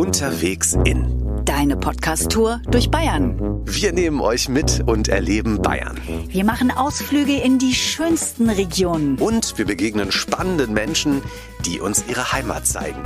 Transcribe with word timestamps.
Unterwegs 0.00 0.78
in. 0.86 1.44
Deine 1.44 1.76
Podcast-Tour 1.76 2.62
durch 2.70 2.90
Bayern. 2.90 3.60
Wir 3.66 3.92
nehmen 3.92 4.22
euch 4.22 4.48
mit 4.48 4.82
und 4.86 5.08
erleben 5.08 5.60
Bayern. 5.60 6.00
Wir 6.26 6.42
machen 6.42 6.70
Ausflüge 6.70 7.34
in 7.34 7.58
die 7.58 7.74
schönsten 7.74 8.48
Regionen. 8.48 9.18
Und 9.18 9.58
wir 9.58 9.66
begegnen 9.66 10.10
spannenden 10.10 10.72
Menschen, 10.72 11.20
die 11.66 11.80
uns 11.80 12.02
ihre 12.08 12.32
Heimat 12.32 12.66
zeigen. 12.66 13.02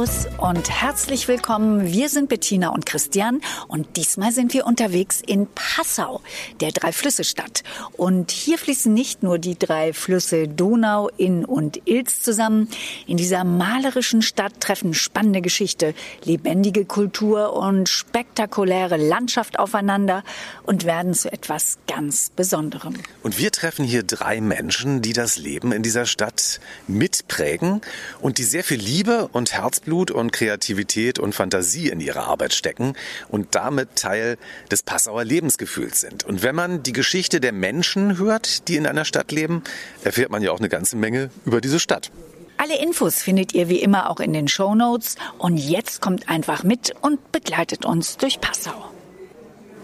Servus 0.00 0.28
und 0.38 0.70
herzlich 0.70 1.28
willkommen. 1.28 1.92
Wir 1.92 2.08
sind 2.08 2.30
Bettina 2.30 2.70
und 2.70 2.86
Christian 2.86 3.42
und 3.68 3.98
diesmal 3.98 4.32
sind 4.32 4.54
wir 4.54 4.66
unterwegs 4.66 5.20
in 5.26 5.46
Passau, 5.54 6.22
der 6.62 6.70
Drei-Flüsse-Stadt. 6.72 7.62
Und 7.98 8.30
hier 8.30 8.56
fließen 8.56 8.94
nicht 8.94 9.22
nur 9.22 9.38
die 9.38 9.58
drei 9.58 9.92
Flüsse 9.92 10.48
Donau, 10.48 11.10
Inn 11.18 11.44
und 11.44 11.86
Ilz 11.86 12.22
zusammen. 12.22 12.68
In 13.06 13.18
dieser 13.18 13.44
malerischen 13.44 14.22
Stadt 14.22 14.58
treffen 14.60 14.94
spannende 14.94 15.42
Geschichte, 15.42 15.92
lebendige 16.24 16.86
Kultur 16.86 17.52
und 17.52 17.88
spektakuläre 17.88 18.96
Landschaft 18.96 19.58
aufeinander 19.58 20.22
und 20.62 20.86
werden 20.86 21.12
zu 21.12 21.30
etwas 21.30 21.76
ganz 21.86 22.30
Besonderem. 22.34 22.94
Und 23.22 23.38
wir 23.38 23.52
treffen 23.52 23.84
hier 23.84 24.02
drei 24.02 24.40
Menschen, 24.40 25.02
die 25.02 25.12
das 25.12 25.36
Leben 25.36 25.72
in 25.72 25.82
dieser 25.82 26.06
Stadt 26.06 26.60
mitprägen 26.86 27.82
und 28.20 28.38
die 28.38 28.44
sehr 28.44 28.64
viel 28.64 28.78
Liebe 28.78 29.28
und 29.32 29.52
Herzblut 29.52 29.89
Herzblut 29.90 30.12
und 30.12 30.30
Kreativität 30.32 31.18
und 31.18 31.34
Fantasie 31.34 31.88
in 31.88 32.00
ihre 32.00 32.20
Arbeit 32.20 32.54
stecken 32.54 32.94
und 33.28 33.56
damit 33.56 33.96
Teil 33.96 34.38
des 34.70 34.84
Passauer 34.84 35.24
Lebensgefühls 35.24 36.00
sind. 36.00 36.24
Und 36.24 36.44
wenn 36.44 36.54
man 36.54 36.84
die 36.84 36.92
Geschichte 36.92 37.40
der 37.40 37.50
Menschen 37.50 38.16
hört, 38.16 38.68
die 38.68 38.76
in 38.76 38.86
einer 38.86 39.04
Stadt 39.04 39.32
leben, 39.32 39.64
erfährt 40.04 40.30
man 40.30 40.42
ja 40.42 40.52
auch 40.52 40.60
eine 40.60 40.68
ganze 40.68 40.96
Menge 40.96 41.30
über 41.44 41.60
diese 41.60 41.80
Stadt. 41.80 42.12
Alle 42.56 42.80
Infos 42.80 43.20
findet 43.20 43.52
ihr 43.52 43.68
wie 43.68 43.80
immer 43.80 44.10
auch 44.10 44.20
in 44.20 44.32
den 44.32 44.46
Show 44.46 44.76
Notes. 44.76 45.16
Und 45.38 45.56
jetzt 45.56 46.00
kommt 46.00 46.28
einfach 46.28 46.62
mit 46.62 46.94
und 47.00 47.32
begleitet 47.32 47.84
uns 47.84 48.16
durch 48.16 48.40
Passau. 48.40 48.92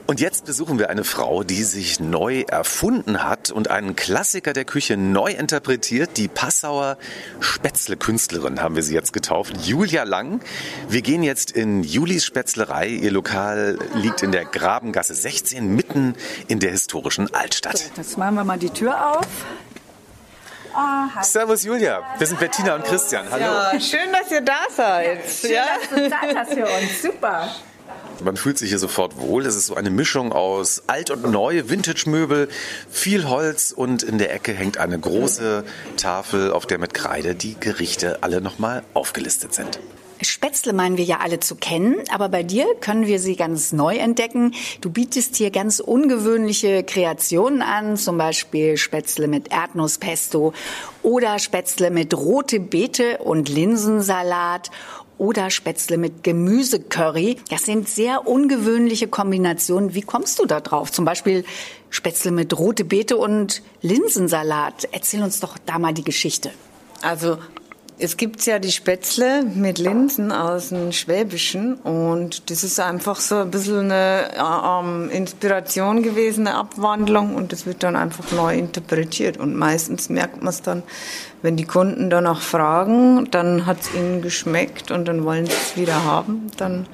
Und 0.06 0.20
jetzt 0.20 0.44
besuchen 0.44 0.78
wir 0.78 0.88
eine 0.88 1.02
Frau, 1.02 1.42
die 1.42 1.64
sich 1.64 1.98
neu 1.98 2.42
erfunden 2.42 3.24
hat 3.24 3.50
und 3.50 3.70
einen 3.70 3.96
Klassiker 3.96 4.52
der 4.52 4.64
Küche 4.64 4.96
neu 4.96 5.32
interpretiert. 5.32 6.16
Die 6.16 6.28
Passauer 6.28 6.96
Spätzle-Künstlerin 7.40 8.62
haben 8.62 8.76
wir 8.76 8.84
sie 8.84 8.94
jetzt 8.94 9.12
getauft, 9.12 9.54
Julia 9.66 10.04
Lang. 10.04 10.40
Wir 10.88 11.02
gehen 11.02 11.24
jetzt 11.24 11.50
in 11.50 11.82
Julis 11.82 12.24
Spätzlerei. 12.24 12.86
Ihr 12.86 13.10
Lokal 13.10 13.80
liegt 13.94 14.22
in 14.22 14.30
der 14.30 14.44
Grabengasse 14.44 15.12
16, 15.12 15.74
mitten 15.74 16.14
in 16.46 16.60
der 16.60 16.70
historischen 16.70 17.34
Altstadt. 17.34 17.78
So, 17.78 17.91
jetzt 17.96 18.16
machen 18.16 18.36
wir 18.36 18.44
mal 18.44 18.58
die 18.58 18.70
Tür 18.70 19.18
auf. 19.18 19.26
Oh, 20.72 21.22
Servus 21.22 21.64
Julia, 21.64 22.04
wir 22.18 22.26
sind 22.28 22.38
Bettina 22.38 22.76
und 22.76 22.84
Christian. 22.84 23.26
Hallo. 23.28 23.44
Ja, 23.44 23.80
schön, 23.80 24.12
dass 24.12 24.30
ihr 24.30 24.42
da 24.42 24.58
seid. 24.70 25.18
Schön, 25.28 25.52
ja. 25.52 25.64
dass 25.64 25.88
du 25.88 26.10
Zeit 26.10 26.36
hast 26.36 26.52
für 26.52 26.66
uns. 26.66 27.02
Super. 27.02 27.48
Man 28.22 28.36
fühlt 28.36 28.59
sich 28.59 28.70
hier 28.70 28.78
sofort 28.78 29.19
wohl. 29.19 29.45
Es 29.47 29.56
ist 29.56 29.67
so 29.67 29.75
eine 29.75 29.91
Mischung 29.91 30.33
aus 30.33 30.83
alt 30.86 31.11
und 31.11 31.31
neu, 31.31 31.64
Vintage-Möbel, 31.69 32.48
viel 32.91 33.28
Holz 33.28 33.72
und 33.72 34.03
in 34.03 34.19
der 34.19 34.33
Ecke 34.33 34.53
hängt 34.53 34.78
eine 34.78 34.98
große 34.98 35.64
Tafel, 35.97 36.50
auf 36.50 36.67
der 36.67 36.78
mit 36.78 36.94
Kreide 36.94 37.34
die 37.34 37.56
Gerichte 37.59 38.22
alle 38.22 38.41
nochmal 38.41 38.83
aufgelistet 38.94 39.55
sind. 39.55 39.78
Spätzle 40.22 40.72
meinen 40.72 40.97
wir 40.97 41.05
ja 41.05 41.19
alle 41.19 41.41
zu 41.41 41.56
kennen, 41.56 41.97
aber 42.11 42.31
bei 42.31 42.42
dir 42.42 42.67
können 42.81 43.06
wir 43.06 43.19
sie 43.19 43.37
ganz 43.37 43.72
neu 43.72 43.97
entdecken. 43.97 44.55
Du 44.81 44.89
bietest 44.89 45.37
hier 45.37 45.50
ganz 45.50 45.78
ungewöhnliche 45.78 46.84
Kreationen 46.84 47.61
an, 47.61 47.98
zum 47.98 48.17
Beispiel 48.17 48.78
Spätzle 48.78 49.28
mit 49.28 49.53
Erdnusspesto 49.53 50.55
oder 51.03 51.39
Spätzle 51.39 51.91
mit 51.91 52.14
rote 52.17 52.61
Beete 52.61 53.19
und 53.19 53.50
Linsensalat 53.50 54.70
oder 55.19 55.50
Spätzle 55.50 55.98
mit 55.98 56.22
Gemüsecurry. 56.22 57.37
Das 57.50 57.65
sind 57.65 57.88
sehr 57.88 58.27
ungewöhnliche 58.27 59.09
Kombinationen. 59.09 59.94
Wie 59.94 60.03
kommst 60.03 60.38
du 60.38 60.47
da 60.47 60.60
drauf? 60.60 60.93
Zum 60.93 61.04
Beispiel 61.04 61.44
Spätzle 61.91 62.31
mit 62.31 62.59
rote 62.59 62.84
Beete 62.84 63.16
und 63.16 63.62
Linsensalat. 63.82 64.88
Erzähl 64.93 65.22
uns 65.22 65.41
doch 65.41 65.56
da 65.65 65.78
mal 65.78 65.94
die 65.94 66.05
Geschichte. 66.05 66.50
Also 67.03 67.38
es 67.98 68.18
gibt 68.18 68.44
ja 68.44 68.58
die 68.58 68.72
Spätzle 68.72 69.42
mit 69.42 69.78
Linsen 69.78 70.30
aus 70.30 70.68
dem 70.68 70.92
Schwäbischen 70.92 71.74
und 71.76 72.50
das 72.50 72.62
ist 72.62 72.78
einfach 72.78 73.18
so 73.20 73.36
ein 73.36 73.50
bisschen 73.50 73.90
eine 73.90 74.30
ähm, 74.38 75.08
Inspiration 75.10 76.02
gewesen, 76.02 76.46
eine 76.46 76.56
Abwandlung 76.56 77.34
und 77.34 77.52
das 77.52 77.64
wird 77.64 77.82
dann 77.82 77.96
einfach 77.96 78.32
neu 78.32 78.54
interpretiert. 78.54 79.38
Und 79.38 79.56
meistens 79.56 80.10
merkt 80.10 80.42
man 80.42 80.48
es 80.48 80.60
dann, 80.60 80.82
wenn 81.40 81.56
die 81.56 81.64
Kunden 81.64 82.10
danach 82.10 82.42
fragen, 82.42 83.30
dann 83.30 83.64
hat 83.64 83.80
es 83.80 83.94
ihnen 83.94 84.20
geschmeckt 84.20 84.90
und 84.90 85.06
dann 85.06 85.24
wollen 85.24 85.46
sie 85.46 85.52
es 85.52 85.76
wieder 85.76 86.04
haben, 86.04 86.50
dann 86.58 86.86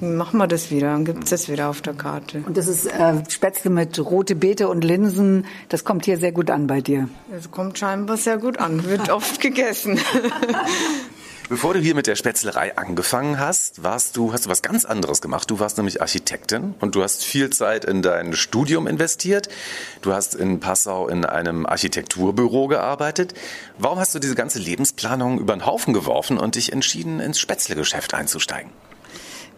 machen 0.00 0.38
wir 0.38 0.46
das 0.46 0.70
wieder, 0.70 0.92
dann 0.92 1.04
gibt 1.04 1.24
es 1.24 1.30
das 1.30 1.48
wieder 1.48 1.68
auf 1.68 1.80
der 1.80 1.94
Karte. 1.94 2.42
Und 2.46 2.56
das 2.56 2.68
ist 2.68 2.86
äh, 2.86 3.14
Spätzle 3.28 3.70
mit 3.70 3.98
rote 3.98 4.34
Beete 4.34 4.68
und 4.68 4.84
Linsen, 4.84 5.46
das 5.68 5.84
kommt 5.84 6.04
hier 6.04 6.18
sehr 6.18 6.32
gut 6.32 6.50
an 6.50 6.66
bei 6.66 6.80
dir. 6.80 7.08
Das 7.30 7.50
kommt 7.50 7.78
scheinbar 7.78 8.16
sehr 8.16 8.38
gut 8.38 8.58
an, 8.58 8.84
wird 8.84 9.10
oft 9.10 9.40
gegessen. 9.40 9.98
Bevor 11.48 11.74
du 11.74 11.80
hier 11.80 11.94
mit 11.94 12.08
der 12.08 12.16
Spätzlerei 12.16 12.76
angefangen 12.76 13.38
hast, 13.38 13.84
warst 13.84 14.16
du, 14.16 14.32
hast 14.32 14.46
du 14.46 14.50
was 14.50 14.62
ganz 14.62 14.84
anderes 14.84 15.20
gemacht. 15.20 15.48
Du 15.48 15.60
warst 15.60 15.76
nämlich 15.76 16.00
Architektin 16.00 16.74
und 16.80 16.96
du 16.96 17.04
hast 17.04 17.24
viel 17.24 17.50
Zeit 17.50 17.84
in 17.84 18.02
dein 18.02 18.32
Studium 18.32 18.88
investiert. 18.88 19.48
Du 20.02 20.12
hast 20.12 20.34
in 20.34 20.58
Passau 20.58 21.06
in 21.06 21.24
einem 21.24 21.64
Architekturbüro 21.64 22.66
gearbeitet. 22.66 23.34
Warum 23.78 24.00
hast 24.00 24.12
du 24.12 24.18
diese 24.18 24.34
ganze 24.34 24.58
Lebensplanung 24.58 25.38
über 25.38 25.54
den 25.54 25.64
Haufen 25.64 25.94
geworfen 25.94 26.36
und 26.36 26.56
dich 26.56 26.72
entschieden, 26.72 27.20
ins 27.20 27.38
Spätzlegeschäft 27.38 28.12
einzusteigen? 28.14 28.72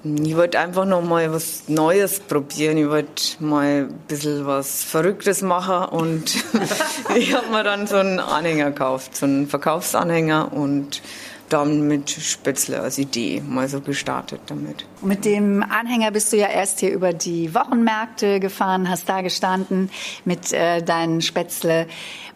Ich 0.05 0.37
wollte 0.37 0.61
einfach 0.61 0.85
noch 0.85 1.03
mal 1.03 1.33
was 1.33 1.65
Neues 1.67 2.21
probieren. 2.21 2.77
Ich 2.77 2.89
wollte 2.89 3.23
mal 3.41 3.87
ein 3.89 3.95
bisschen 4.07 4.47
was 4.47 4.85
Verrücktes 4.85 5.43
machen 5.43 5.89
und 5.89 6.37
ich 7.17 7.35
habe 7.35 7.49
mir 7.49 7.65
dann 7.65 7.87
so 7.89 7.97
einen 7.97 8.21
Anhänger 8.21 8.67
gekauft, 8.71 9.17
so 9.17 9.27
einen 9.27 9.49
Verkaufsanhänger 9.49 10.53
und 10.53 11.03
dann 11.49 11.89
mit 11.89 12.11
Spätzle 12.11 12.81
als 12.81 12.99
Idee 12.99 13.43
mal 13.47 13.69
so 13.69 13.81
gestartet 13.81 14.41
damit. 14.47 14.85
Mit 15.01 15.25
dem 15.25 15.63
Anhänger 15.63 16.11
bist 16.11 16.33
du 16.33 16.37
ja 16.37 16.49
erst 16.49 16.81
hier 16.81 16.93
über 16.93 17.13
die 17.13 17.55
Wochenmärkte 17.55 18.39
gefahren, 18.39 18.89
hast 18.89 19.09
da 19.09 19.23
gestanden 19.23 19.91
mit 20.25 20.53
äh, 20.53 20.83
deinen 20.83 21.23
Spätzle. 21.23 21.87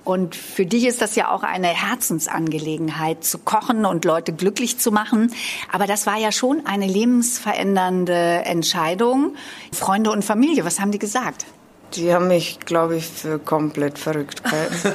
Und 0.05 0.35
für 0.35 0.67
dich 0.67 0.87
ist 0.87 1.01
das 1.01 1.15
ja 1.15 1.31
auch 1.31 1.43
eine 1.43 1.69
Herzensangelegenheit, 1.69 3.25
zu 3.25 3.39
kochen 3.39 3.87
und 3.87 4.05
Leute 4.05 4.33
glücklich 4.33 4.79
zu 4.79 4.91
machen. 4.91 5.33
Aber 5.71 5.87
das 5.87 6.07
war 6.07 6.19
ja 6.19 6.33
schon 6.33 6.67
eine 6.67 6.87
lebensverändernde 6.87 8.43
Entscheidung. 8.45 9.37
Freunde 9.73 10.11
und 10.11 10.25
Familie, 10.25 10.65
was 10.65 10.81
haben 10.81 10.91
die 10.91 10.99
gesagt? 10.99 11.47
Die 11.95 12.13
haben 12.13 12.29
mich, 12.29 12.59
glaube 12.61 12.97
ich, 12.97 13.07
für 13.07 13.39
komplett 13.39 13.99
verrückt 13.99 14.43
gehalten. 14.43 14.93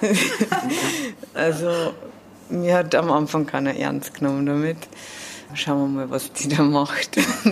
also 1.34 1.94
mir 2.48 2.76
hat 2.76 2.94
am 2.94 3.10
Anfang 3.10 3.46
keiner 3.46 3.76
ernst 3.76 4.14
genommen 4.14 4.46
damit. 4.46 4.78
Schauen 5.54 5.94
wir 5.94 6.06
mal, 6.06 6.10
was 6.10 6.32
die 6.32 6.48
da 6.48 6.62
macht. 6.62 7.16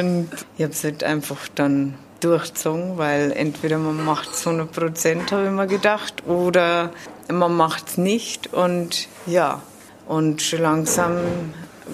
und 0.00 0.28
ich 0.56 0.64
habe 0.64 0.72
es 0.72 0.84
halt 0.84 1.02
einfach 1.02 1.48
dann 1.54 1.94
durchgezogen, 2.24 2.98
weil 2.98 3.32
entweder 3.32 3.78
man 3.78 4.04
macht 4.04 4.32
es 4.32 4.46
100 4.46 4.72
Prozent, 4.72 5.32
habe 5.32 5.44
ich 5.46 5.50
mir 5.50 5.66
gedacht, 5.66 6.26
oder 6.26 6.90
man 7.28 7.56
macht 7.56 7.88
es 7.88 7.98
nicht. 7.98 8.52
Und 8.52 9.08
ja, 9.26 9.60
und 10.06 10.42
schon 10.42 10.60
langsam 10.60 11.18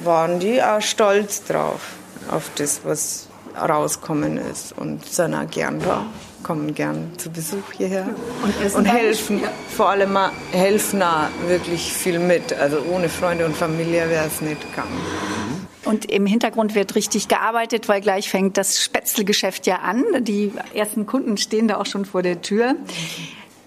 waren 0.04 0.40
die 0.40 0.62
auch 0.62 0.80
stolz 0.80 1.44
drauf, 1.44 1.80
auf 2.30 2.50
das, 2.56 2.80
was 2.84 3.28
rauskommen 3.56 4.38
ist 4.38 4.76
und 4.76 5.04
sind 5.04 5.34
auch 5.34 5.50
gern 5.50 5.80
da 5.80 6.06
kommen 6.42 6.74
gern 6.74 7.12
zu 7.16 7.30
Besuch 7.30 7.72
hierher 7.76 8.06
und, 8.42 8.74
und 8.74 8.84
helfen, 8.86 9.42
vor 9.76 9.90
allem 9.90 10.16
helfen 10.52 11.02
auch 11.02 11.28
wirklich 11.46 11.92
viel 11.92 12.18
mit. 12.18 12.52
Also 12.52 12.78
ohne 12.90 13.08
Freunde 13.08 13.46
und 13.46 13.56
Familie 13.56 14.08
wäre 14.08 14.26
es 14.26 14.40
nicht 14.40 14.60
gegangen. 14.70 14.98
Und 15.84 16.10
im 16.10 16.26
Hintergrund 16.26 16.74
wird 16.74 16.94
richtig 16.94 17.28
gearbeitet, 17.28 17.88
weil 17.88 18.00
gleich 18.00 18.28
fängt 18.28 18.56
das 18.56 18.82
Spätzlegeschäft 18.82 19.66
ja 19.66 19.76
an. 19.76 20.04
Die 20.20 20.52
ersten 20.74 21.06
Kunden 21.06 21.36
stehen 21.36 21.68
da 21.68 21.78
auch 21.78 21.86
schon 21.86 22.04
vor 22.04 22.22
der 22.22 22.42
Tür. 22.42 22.76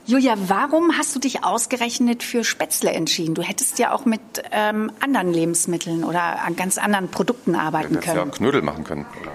Julia, 0.06 0.36
warum 0.48 0.98
hast 0.98 1.16
du 1.16 1.20
dich 1.20 1.46
ausgerechnet 1.46 2.24
für 2.24 2.44
Spätzle 2.44 2.92
entschieden? 2.92 3.36
Du 3.36 3.42
hättest 3.42 3.80
ja 3.80 3.94
auch 3.94 4.06
mit 4.06 4.22
ähm, 4.52 4.92
anderen 5.00 5.32
Lebensmitteln 5.32 6.04
oder 6.04 6.44
an 6.44 6.56
ganz 6.56 6.78
anderen 6.78 7.08
Produkten 7.08 7.56
arbeiten 7.56 8.00
können. 8.02 8.18
Ja, 8.18 8.26
Knödel 8.26 8.62
machen 8.62 8.84
können. 8.84 9.06
Oder? 9.22 9.32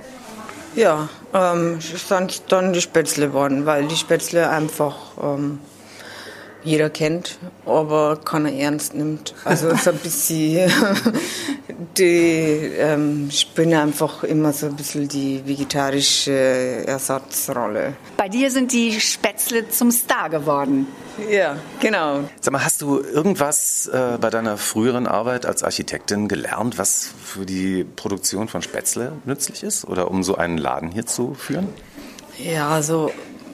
Ja, 0.77 1.09
ähm, 1.33 1.81
sind 1.81 2.43
dann 2.53 2.73
die 2.75 2.83
Spätzle 2.83 3.29
geworden, 3.29 3.65
weil 3.65 3.87
die 3.87 3.97
Spätzle 3.97 4.51
einfach 4.51 4.97
ähm, 5.21 5.59
jeder 6.69 6.91
kennt, 6.91 7.39
aber 7.67 8.17
keiner 8.17 8.53
ernst 8.53 8.95
nimmt. 8.95 9.35
Also 9.45 9.75
so 9.75 9.91
ein 9.91 9.97
bisschen, 9.97 10.71
die 11.99 12.71
ähm, 12.79 13.31
spielen 13.31 13.75
einfach 13.75 14.23
immer 14.25 14.53
so 14.53 14.67
ein 14.67 14.77
bisschen 14.77 15.09
die 15.09 15.43
vegetarische 15.47 16.33
Ersatzrolle. 16.87 17.97
Bei 18.17 18.29
dir 18.29 18.51
sind 18.51 18.73
die 18.73 19.01
Spätzle 19.01 19.69
zum 19.69 19.91
Star 19.91 20.29
geworden. 20.31 20.87
Ja, 21.31 21.57
genau. 21.81 22.29
Sag 22.41 22.53
mal, 22.53 22.65
hast 22.65 22.83
du 22.83 23.01
irgendwas 23.01 23.89
äh, 23.89 24.19
bei 24.21 24.31
deiner 24.31 24.57
früheren 24.57 25.07
Arbeit 25.07 25.47
als 25.47 25.63
Architektin 25.63 26.29
gelernt, 26.29 26.79
was 26.79 27.11
für 27.25 27.45
die 27.45 27.85
Produktion 27.85 28.49
von 28.49 28.63
Spätzle 28.63 29.13
nützlich 29.25 29.63
ist 29.63 29.85
oder 29.85 30.11
um 30.11 30.23
so 30.23 30.37
einen 30.37 30.59
Laden 30.59 30.93
hier 30.93 31.07
zu 31.07 31.35
führen? 31.35 31.69
Ja, 32.39 32.69
also 32.69 33.11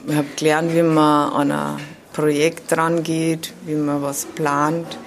ich 0.07 0.15
habe 0.15 0.27
gelernt, 0.35 0.75
wie 0.75 0.83
man 0.83 1.33
an 1.33 1.51
ein 1.51 1.94
Projekt 2.15 2.77
rangeht, 2.77 3.53
wie 3.65 3.75
man 3.75 4.01
was 4.01 4.25
plant, 4.25 4.97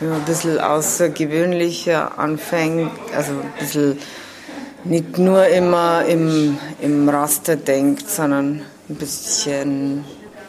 wie 0.00 0.06
man 0.06 0.20
ein 0.20 0.24
bisschen 0.24 0.58
außergewöhnlicher 0.58 2.18
anfängt, 2.18 2.90
also 3.14 3.32
ein 3.32 3.52
bisschen 3.58 3.98
nicht 4.84 5.18
nur 5.18 5.46
immer 5.46 6.06
im, 6.06 6.58
im 6.80 7.08
Raster 7.08 7.56
denkt, 7.56 8.08
sondern 8.08 8.62
ein 8.88 8.94
bisschen 8.94 10.04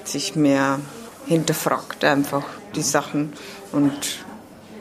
sich 0.05 0.37
mehr 0.37 0.79
hinterfragt 1.25 2.05
einfach 2.05 2.43
die 2.75 2.81
Sachen 2.81 3.33
und 3.73 4.23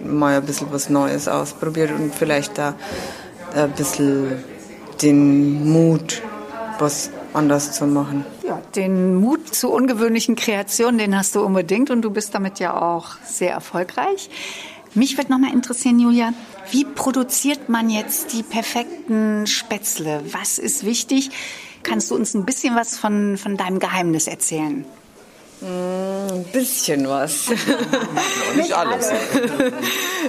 mal 0.00 0.36
ein 0.36 0.44
bisschen 0.44 0.68
was 0.70 0.88
Neues 0.88 1.26
ausprobiert 1.26 1.90
und 1.90 2.14
vielleicht 2.14 2.58
da 2.58 2.74
ein 3.54 3.72
bisschen 3.72 4.44
den 5.02 5.68
Mut, 5.68 6.22
was 6.78 7.10
anders 7.32 7.72
zu 7.72 7.86
machen. 7.86 8.24
Ja, 8.46 8.60
den 8.76 9.14
Mut 9.14 9.54
zu 9.54 9.70
ungewöhnlichen 9.70 10.36
Kreationen, 10.36 10.98
den 10.98 11.16
hast 11.16 11.34
du 11.34 11.42
unbedingt 11.42 11.90
und 11.90 12.02
du 12.02 12.10
bist 12.10 12.34
damit 12.34 12.58
ja 12.58 12.78
auch 12.80 13.16
sehr 13.24 13.52
erfolgreich. 13.52 14.28
Mich 14.92 15.16
würde 15.16 15.32
noch 15.32 15.38
mal 15.38 15.52
interessieren, 15.52 15.98
Julia, 15.98 16.34
wie 16.70 16.84
produziert 16.84 17.70
man 17.70 17.88
jetzt 17.88 18.34
die 18.34 18.42
perfekten 18.42 19.46
Spätzle? 19.46 20.22
Was 20.30 20.58
ist 20.58 20.84
wichtig? 20.84 21.30
Kannst 21.82 22.10
du 22.10 22.14
uns 22.14 22.34
ein 22.34 22.44
bisschen 22.44 22.76
was 22.76 22.98
von, 22.98 23.38
von 23.38 23.56
deinem 23.56 23.78
Geheimnis 23.78 24.26
erzählen? 24.26 24.84
Ein 25.62 26.44
bisschen 26.52 27.08
was. 27.08 27.48
nicht 28.56 28.72
alles. 28.74 29.10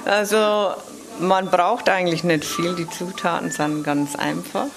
Also 0.06 0.74
man 1.20 1.50
braucht 1.50 1.90
eigentlich 1.90 2.24
nicht 2.24 2.46
viel. 2.46 2.76
Die 2.76 2.90
Zutaten 2.90 3.52
sind 3.52 3.84
ganz 3.84 4.16
einfach. 4.16 4.68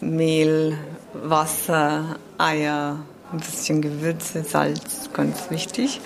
Mehl, 0.00 0.78
Wasser, 1.24 2.16
Eier, 2.38 2.98
ein 3.32 3.38
bisschen 3.38 3.82
Gewürze, 3.82 4.44
Salz, 4.44 5.10
ganz 5.12 5.50
wichtig. 5.50 6.00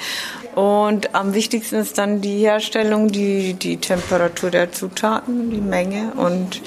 Und 0.55 1.15
am 1.15 1.35
wichtigsten 1.35 1.77
ist 1.77 1.99
dann 1.99 2.21
die 2.21 2.39
Herstellung, 2.39 3.09
die, 3.09 3.55
die 3.55 3.77
Temperatur 3.77 4.51
der 4.51 4.73
Zutaten, 4.73 5.51
die 5.51 5.61
Menge 5.61 6.13
und 6.17 6.61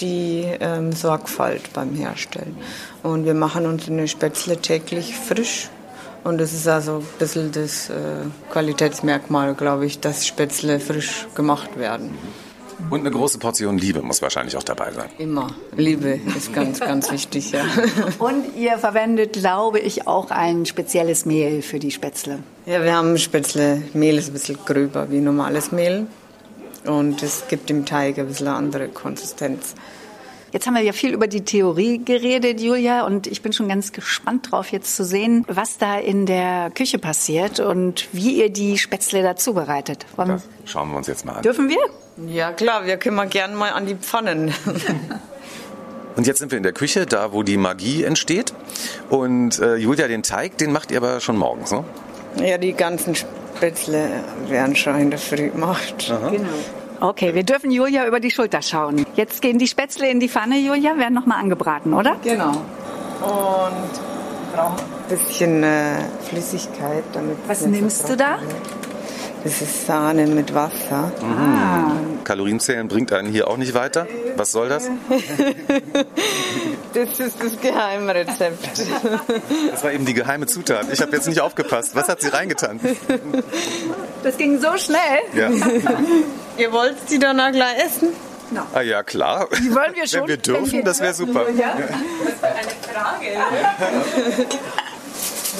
die 0.00 0.44
ähm, 0.60 0.92
Sorgfalt 0.92 1.72
beim 1.72 1.94
Herstellen. 1.94 2.56
Und 3.02 3.24
wir 3.24 3.34
machen 3.34 3.66
unsere 3.66 4.08
Spätzle 4.08 4.58
täglich 4.58 5.16
frisch. 5.16 5.68
Und 6.24 6.38
das 6.38 6.52
ist 6.52 6.66
also 6.66 6.96
ein 6.98 7.18
bisschen 7.18 7.52
das 7.52 7.90
äh, 7.90 7.94
Qualitätsmerkmal, 8.50 9.54
glaube 9.54 9.86
ich, 9.86 10.00
dass 10.00 10.26
Spätzle 10.26 10.80
frisch 10.80 11.26
gemacht 11.34 11.78
werden. 11.78 12.16
Und 12.90 13.00
eine 13.00 13.10
große 13.10 13.38
Portion 13.38 13.78
Liebe 13.78 14.02
muss 14.02 14.20
wahrscheinlich 14.22 14.56
auch 14.56 14.62
dabei 14.62 14.92
sein. 14.92 15.08
Immer. 15.18 15.48
Liebe 15.76 16.20
ist 16.36 16.52
ganz, 16.52 16.80
ganz 16.80 17.10
wichtig, 17.10 17.52
ja. 17.52 17.64
Und 18.18 18.56
ihr 18.56 18.78
verwendet, 18.78 19.32
glaube 19.34 19.78
ich, 19.80 20.06
auch 20.06 20.30
ein 20.30 20.66
spezielles 20.66 21.24
Mehl 21.26 21.62
für 21.62 21.78
die 21.78 21.90
Spätzle. 21.90 22.40
Ja, 22.66 22.82
wir 22.82 22.94
haben 22.94 23.16
Spätzle. 23.18 23.82
Mehl 23.94 24.18
ist 24.18 24.28
ein 24.28 24.32
bisschen 24.34 24.58
gröber 24.64 25.10
wie 25.10 25.20
normales 25.20 25.72
Mehl. 25.72 26.06
Und 26.84 27.22
es 27.22 27.44
gibt 27.48 27.70
im 27.70 27.86
Teig 27.86 28.18
ein 28.18 28.26
bisschen 28.26 28.48
eine 28.48 28.56
andere 28.56 28.88
Konsistenz. 28.88 29.74
Jetzt 30.52 30.66
haben 30.68 30.74
wir 30.74 30.82
ja 30.82 30.92
viel 30.92 31.12
über 31.12 31.26
die 31.26 31.40
Theorie 31.44 31.98
geredet, 32.04 32.60
Julia, 32.60 33.04
und 33.06 33.26
ich 33.26 33.42
bin 33.42 33.52
schon 33.52 33.66
ganz 33.66 33.90
gespannt 33.90 34.52
drauf, 34.52 34.70
jetzt 34.70 34.94
zu 34.94 35.04
sehen, 35.04 35.44
was 35.48 35.78
da 35.78 35.98
in 35.98 36.26
der 36.26 36.70
Küche 36.70 36.98
passiert 37.00 37.58
und 37.58 38.06
wie 38.12 38.38
ihr 38.40 38.50
die 38.50 38.78
Spätzle 38.78 39.22
da 39.24 39.34
zubereitet. 39.34 40.06
Wollen- 40.14 40.28
Das 40.28 40.42
schauen 40.66 40.90
wir 40.90 40.98
uns 40.98 41.08
jetzt 41.08 41.24
mal 41.24 41.32
an. 41.32 41.42
Dürfen 41.42 41.68
wir? 41.68 41.78
Ja, 42.16 42.52
klar, 42.52 42.86
wir 42.86 42.96
können 42.96 43.16
mal 43.16 43.28
gern 43.28 43.54
mal 43.54 43.70
an 43.70 43.86
die 43.86 43.96
Pfannen. 43.96 44.54
Und 46.16 46.28
jetzt 46.28 46.38
sind 46.38 46.52
wir 46.52 46.58
in 46.58 46.62
der 46.62 46.72
Küche, 46.72 47.06
da 47.06 47.32
wo 47.32 47.42
die 47.42 47.56
Magie 47.56 48.04
entsteht. 48.04 48.54
Und 49.10 49.58
äh, 49.58 49.74
Julia, 49.76 50.06
den 50.06 50.22
Teig, 50.22 50.56
den 50.58 50.70
macht 50.70 50.92
ihr 50.92 50.98
aber 50.98 51.20
schon 51.20 51.36
morgens, 51.36 51.72
ne? 51.72 51.84
ja, 52.36 52.58
die 52.58 52.72
ganzen 52.72 53.14
Spätzle 53.14 54.08
werden 54.48 54.76
schon 54.76 54.98
in 54.98 55.10
der 55.10 55.18
Früh 55.18 55.50
gemacht. 55.50 56.12
Genau. 56.30 56.48
Okay, 57.00 57.34
wir 57.34 57.42
dürfen 57.42 57.70
Julia 57.70 58.06
über 58.06 58.20
die 58.20 58.30
Schulter 58.30 58.62
schauen. 58.62 59.04
Jetzt 59.16 59.42
gehen 59.42 59.58
die 59.58 59.66
Spätzle 59.66 60.08
in 60.08 60.20
die 60.20 60.28
Pfanne, 60.28 60.58
Julia, 60.58 60.96
werden 60.96 61.14
nochmal 61.14 61.40
angebraten, 61.40 61.92
oder? 61.92 62.16
Genau. 62.22 62.50
Und 62.50 63.90
wir 63.90 64.54
brauchen 64.54 64.78
ein 64.78 65.08
bisschen 65.08 65.62
äh, 65.64 65.96
Flüssigkeit, 66.28 67.04
damit 67.12 67.36
Was 67.46 67.66
nimmst 67.66 68.08
du 68.08 68.16
da? 68.16 68.40
wird. 68.40 68.83
Das 69.44 69.60
ist 69.60 69.86
Sahne 69.86 70.26
mit 70.26 70.54
Wasser. 70.54 71.12
Kalorienzählen 72.24 72.88
bringt 72.88 73.12
einen 73.12 73.28
hier 73.28 73.46
auch 73.48 73.58
nicht 73.58 73.74
weiter. 73.74 74.06
Was 74.36 74.52
soll 74.52 74.68
das? 74.68 74.88
Das 76.94 77.18
ist 77.18 77.42
das 77.42 77.60
Geheimrezept. 77.60 78.68
Das 79.72 79.82
war 79.82 79.90
eben 79.92 80.06
die 80.06 80.14
geheime 80.14 80.46
Zutat. 80.46 80.86
Ich 80.92 81.02
habe 81.02 81.10
jetzt 81.16 81.26
nicht 81.26 81.40
aufgepasst. 81.40 81.96
Was 81.96 82.08
hat 82.08 82.20
sie 82.20 82.28
reingetan? 82.28 82.78
Das 84.22 84.36
ging 84.36 84.60
so 84.60 84.76
schnell. 84.76 85.00
Ja. 85.34 85.50
Ihr 86.56 86.72
wollt 86.72 86.94
die 87.10 87.18
dann 87.18 87.40
auch 87.40 87.50
gleich 87.50 87.84
essen? 87.84 88.10
Ah 88.72 88.80
ja, 88.82 89.02
klar. 89.02 89.48
Die 89.58 89.74
wollen 89.74 89.92
wir 89.94 90.06
schon. 90.06 90.20
Wenn 90.20 90.28
wir 90.28 90.36
dürfen, 90.36 90.84
das 90.84 91.00
wäre 91.00 91.14
super. 91.14 91.50
Ja. 91.50 91.76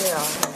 Ja. 0.08 0.53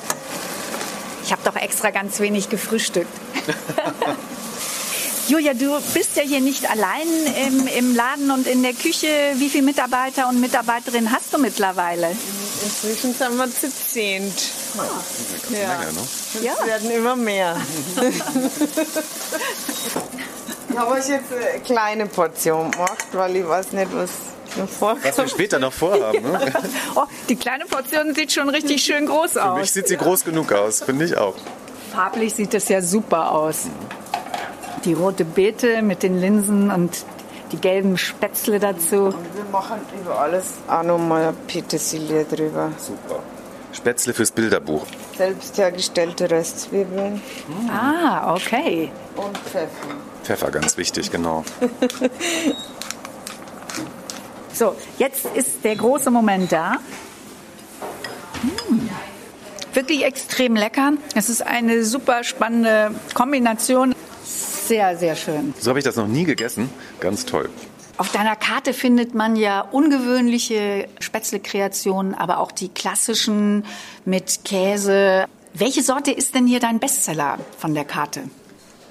Ich 1.29 1.33
habe 1.33 1.43
doch 1.45 1.57
extra 1.57 1.91
ganz 1.91 2.21
wenig 2.21 2.49
gefrühstückt. 2.49 3.13
Julia, 5.29 5.53
du 5.53 5.79
bist 5.93 6.17
ja 6.17 6.23
hier 6.23 6.41
nicht 6.41 6.71
allein 6.71 7.07
im, 7.47 7.67
im 7.67 7.95
Laden 7.95 8.31
und 8.31 8.47
in 8.47 8.63
der 8.63 8.73
Küche. 8.73 9.09
Wie 9.35 9.51
viele 9.51 9.65
Mitarbeiter 9.65 10.27
und 10.31 10.41
Mitarbeiterinnen 10.41 11.13
hast 11.13 11.35
du 11.35 11.39
mittlerweile? 11.39 12.17
Inzwischen 12.65 13.13
sind 13.13 13.37
wir 13.37 13.47
zu 13.51 13.71
zehnt. 13.71 14.41
Ja. 15.53 15.69
Menge, 15.81 15.93
ne? 15.93 16.01
Es 16.33 16.43
Ja. 16.43 16.55
werden 16.67 16.91
immer 16.93 17.15
mehr. 17.15 17.59
ich 20.71 20.79
habe 20.79 20.93
euch 20.93 21.09
jetzt 21.09 21.31
eine 21.31 21.61
kleine 21.61 22.07
Portion 22.07 22.71
gemacht, 22.71 23.05
weil 23.13 23.37
ich 23.37 23.47
weiß 23.47 23.73
nicht, 23.73 23.89
was 23.93 24.09
noch 24.58 24.69
Was 24.81 25.02
wir 25.02 25.12
vorkommt. 25.12 25.31
später 25.31 25.58
noch 25.58 25.72
vorhaben. 25.72 26.22
Ne? 26.22 26.52
Oh, 26.94 27.05
die 27.28 27.37
kleine 27.37 27.64
Portion 27.66 28.14
sieht 28.14 28.32
schon 28.32 28.49
richtig 28.49 28.82
schön 28.82 29.06
groß 29.06 29.32
Für 29.32 29.52
mich 29.55 29.62
aus. 29.62 29.72
sieht 29.72 29.88
sie 29.88 29.96
groß 29.96 30.25
genug 30.25 30.52
aus, 30.52 30.82
finde 30.82 31.05
ich 31.05 31.16
auch. 31.16 31.34
Farblich 31.93 32.34
sieht 32.34 32.53
das 32.55 32.69
ja 32.69 32.82
super 32.82 33.32
aus. 33.32 33.67
Die 34.84 34.93
rote 34.93 35.24
Beete 35.24 35.82
mit 35.82 36.03
den 36.03 36.20
Linsen 36.20 36.70
und 36.70 37.05
die 37.53 37.56
gelben 37.56 37.96
Spätzle 37.96 38.58
dazu. 38.60 39.06
Und 39.06 39.15
wir 39.34 39.44
machen 39.50 39.79
über 40.00 40.19
alles 40.20 40.55
auch 40.69 40.82
nochmal 40.82 41.32
Petersilie 41.46 42.24
drüber. 42.24 42.70
Super. 42.79 43.20
Spätzle 43.72 44.12
fürs 44.15 44.31
Bilderbuch. 44.31 44.84
Selbst 45.17 45.56
hergestellte 45.58 46.31
Röstzwiebeln 46.31 47.20
Ah, 47.70 48.34
okay. 48.34 48.91
und 49.17 49.36
Pfeffer. 49.38 49.69
Pfeffer, 50.24 50.50
ganz 50.50 50.77
wichtig, 50.77 51.10
genau. 51.10 51.44
So, 54.58 54.74
jetzt 54.98 55.24
ist 55.36 55.62
der 55.62 55.77
große 55.77 56.10
Moment 56.10 56.50
da. 56.50 56.79
Mm. 58.43 58.88
Wirklich 59.72 60.03
extrem 60.03 60.56
lecker. 60.56 60.94
Es 61.15 61.29
ist 61.29 61.46
eine 61.46 61.84
super 61.84 62.24
spannende 62.24 62.91
Kombination. 63.15 63.94
Sehr, 64.24 64.96
sehr 64.98 65.15
schön. 65.15 65.55
So 65.60 65.70
habe 65.70 65.79
ich 65.79 65.84
das 65.84 65.94
noch 65.94 66.08
nie 66.08 66.24
gegessen. 66.24 66.70
Ganz 66.98 67.24
toll. 67.24 67.48
Auf 67.98 68.10
deiner 68.10 68.34
Karte 68.34 68.72
findet 68.72 69.15
man 69.15 69.36
ja 69.36 69.60
ungewöhnliche 69.60 70.88
Spätzle-Kreationen, 70.98 72.15
aber 72.15 72.38
auch 72.38 72.50
die 72.50 72.69
klassischen 72.69 73.65
mit 74.05 74.41
Käse. 74.44 75.27
Welche 75.55 75.82
Sorte 75.82 76.10
ist 76.10 76.34
denn 76.34 76.48
hier 76.48 76.58
dein 76.58 76.81
Bestseller 76.81 77.38
von 77.58 77.74
der 77.74 77.84
Karte? 77.84 78.22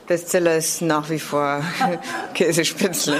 Bestseller 0.07 0.55
ist 0.55 0.81
nach 0.81 1.09
wie 1.09 1.19
vor 1.19 1.61
Käsespätzle. 2.33 3.17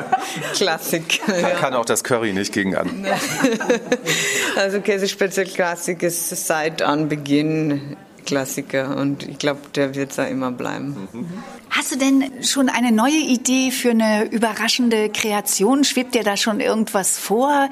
Klassik. 0.54 1.20
Da 1.26 1.50
kann 1.50 1.74
auch 1.74 1.84
das 1.84 2.02
Curry 2.02 2.32
nicht 2.32 2.52
gegen 2.52 2.74
an. 2.74 3.06
Also 4.54 4.80
Käsespätzle 4.80 5.44
Klassik 5.44 6.02
ist 6.02 6.28
seit 6.46 6.82
Anbeginn 6.82 7.96
Klassiker 8.26 8.96
und 8.96 9.26
ich 9.26 9.38
glaube, 9.38 9.60
der 9.74 9.94
wird 9.94 10.16
da 10.16 10.24
immer 10.24 10.52
bleiben. 10.52 11.08
Hast 11.70 11.92
du 11.92 11.96
denn 11.96 12.44
schon 12.44 12.68
eine 12.68 12.92
neue 12.92 13.18
Idee 13.18 13.70
für 13.70 13.90
eine 13.90 14.24
überraschende 14.30 15.08
Kreation? 15.08 15.84
Schwebt 15.84 16.14
dir 16.14 16.22
da 16.22 16.36
schon 16.36 16.60
irgendwas 16.60 17.18
vor, 17.18 17.68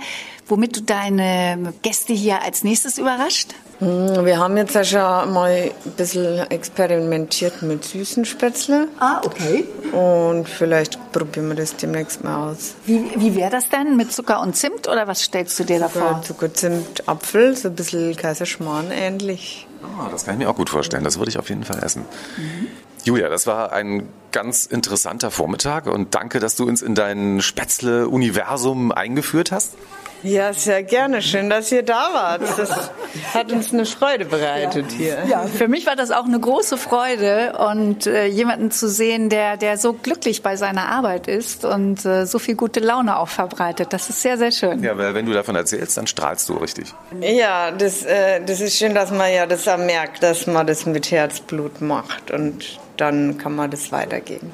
womit 0.48 0.76
du 0.76 0.82
deine 0.82 1.74
Gäste 1.82 2.14
hier 2.14 2.42
als 2.42 2.64
nächstes 2.64 2.98
überrascht? 2.98 3.54
Hm, 3.80 4.26
wir 4.26 4.38
haben 4.38 4.56
jetzt 4.58 4.74
ja 4.74 4.84
schon 4.84 5.32
mal 5.32 5.50
ein 5.50 5.90
bisschen 5.96 6.38
experimentiert 6.50 7.62
mit 7.62 7.84
süßen 7.84 8.24
Spätzle. 8.26 8.88
Ah, 8.98 9.22
okay. 9.24 9.64
Und 9.92 10.48
vielleicht 10.48 11.12
probieren 11.12 11.48
wir 11.48 11.56
das 11.56 11.76
demnächst 11.76 12.22
mal 12.22 12.50
aus. 12.50 12.74
Wie, 12.84 13.10
wie 13.16 13.34
wäre 13.34 13.50
das 13.50 13.68
denn 13.70 13.96
mit 13.96 14.12
Zucker 14.12 14.40
und 14.42 14.54
Zimt 14.54 14.86
oder 14.86 15.06
was 15.06 15.22
stellst 15.22 15.58
du 15.58 15.64
dir 15.64 15.80
da 15.80 15.88
vor? 15.88 16.22
Zucker, 16.22 16.52
Zimt, 16.52 17.08
Apfel, 17.08 17.56
so 17.56 17.68
ein 17.68 17.74
bisschen 17.74 18.14
Kaiserschmarrn 18.14 18.90
ähnlich. 18.90 19.66
Ah, 19.82 20.08
das 20.10 20.26
kann 20.26 20.34
ich 20.34 20.40
mir 20.40 20.50
auch 20.50 20.56
gut 20.56 20.68
vorstellen. 20.68 21.04
Das 21.04 21.18
würde 21.18 21.30
ich 21.30 21.38
auf 21.38 21.48
jeden 21.48 21.64
Fall 21.64 21.82
essen. 21.82 22.04
Mhm. 22.36 22.68
Julia, 23.04 23.30
das 23.30 23.46
war 23.46 23.72
ein 23.72 24.08
ganz 24.30 24.66
interessanter 24.66 25.30
Vormittag 25.30 25.86
und 25.86 26.14
danke, 26.14 26.38
dass 26.38 26.54
du 26.54 26.68
uns 26.68 26.82
in 26.82 26.94
dein 26.94 27.40
Spätzle-Universum 27.40 28.92
eingeführt 28.92 29.52
hast. 29.52 29.74
Ja, 30.22 30.52
sehr 30.52 30.82
gerne. 30.82 31.22
Schön, 31.22 31.48
dass 31.48 31.72
ihr 31.72 31.82
da 31.82 32.10
wart. 32.12 32.42
Das 32.58 32.90
hat 33.32 33.52
uns 33.52 33.72
eine 33.72 33.86
Freude 33.86 34.24
bereitet 34.24 34.92
ja. 34.92 34.98
hier. 34.98 35.18
Ja, 35.28 35.46
für 35.46 35.68
mich 35.68 35.86
war 35.86 35.96
das 35.96 36.10
auch 36.10 36.24
eine 36.24 36.38
große 36.38 36.76
Freude 36.76 37.54
und 37.58 38.06
äh, 38.06 38.26
jemanden 38.26 38.70
zu 38.70 38.88
sehen, 38.88 39.28
der, 39.30 39.56
der 39.56 39.78
so 39.78 39.94
glücklich 39.94 40.42
bei 40.42 40.56
seiner 40.56 40.88
Arbeit 40.88 41.26
ist 41.26 41.64
und 41.64 42.04
äh, 42.04 42.26
so 42.26 42.38
viel 42.38 42.54
gute 42.54 42.80
Laune 42.80 43.18
auch 43.18 43.28
verbreitet. 43.28 43.92
Das 43.92 44.10
ist 44.10 44.22
sehr, 44.22 44.36
sehr 44.36 44.52
schön. 44.52 44.82
Ja, 44.82 44.96
weil 44.98 45.14
wenn 45.14 45.26
du 45.26 45.32
davon 45.32 45.56
erzählst, 45.56 45.96
dann 45.96 46.06
strahlst 46.06 46.48
du 46.48 46.54
richtig. 46.54 46.92
Ja, 47.20 47.70
das, 47.70 48.04
äh, 48.04 48.40
das 48.44 48.60
ist 48.60 48.76
schön, 48.76 48.94
dass 48.94 49.10
man 49.10 49.32
ja 49.32 49.46
das 49.46 49.66
auch 49.68 49.78
merkt, 49.78 50.22
dass 50.22 50.46
man 50.46 50.66
das 50.66 50.86
mit 50.86 51.10
Herzblut 51.10 51.80
macht 51.80 52.30
und 52.30 52.78
dann 52.96 53.38
kann 53.38 53.54
man 53.54 53.70
das 53.70 53.90
weitergeben. 53.92 54.52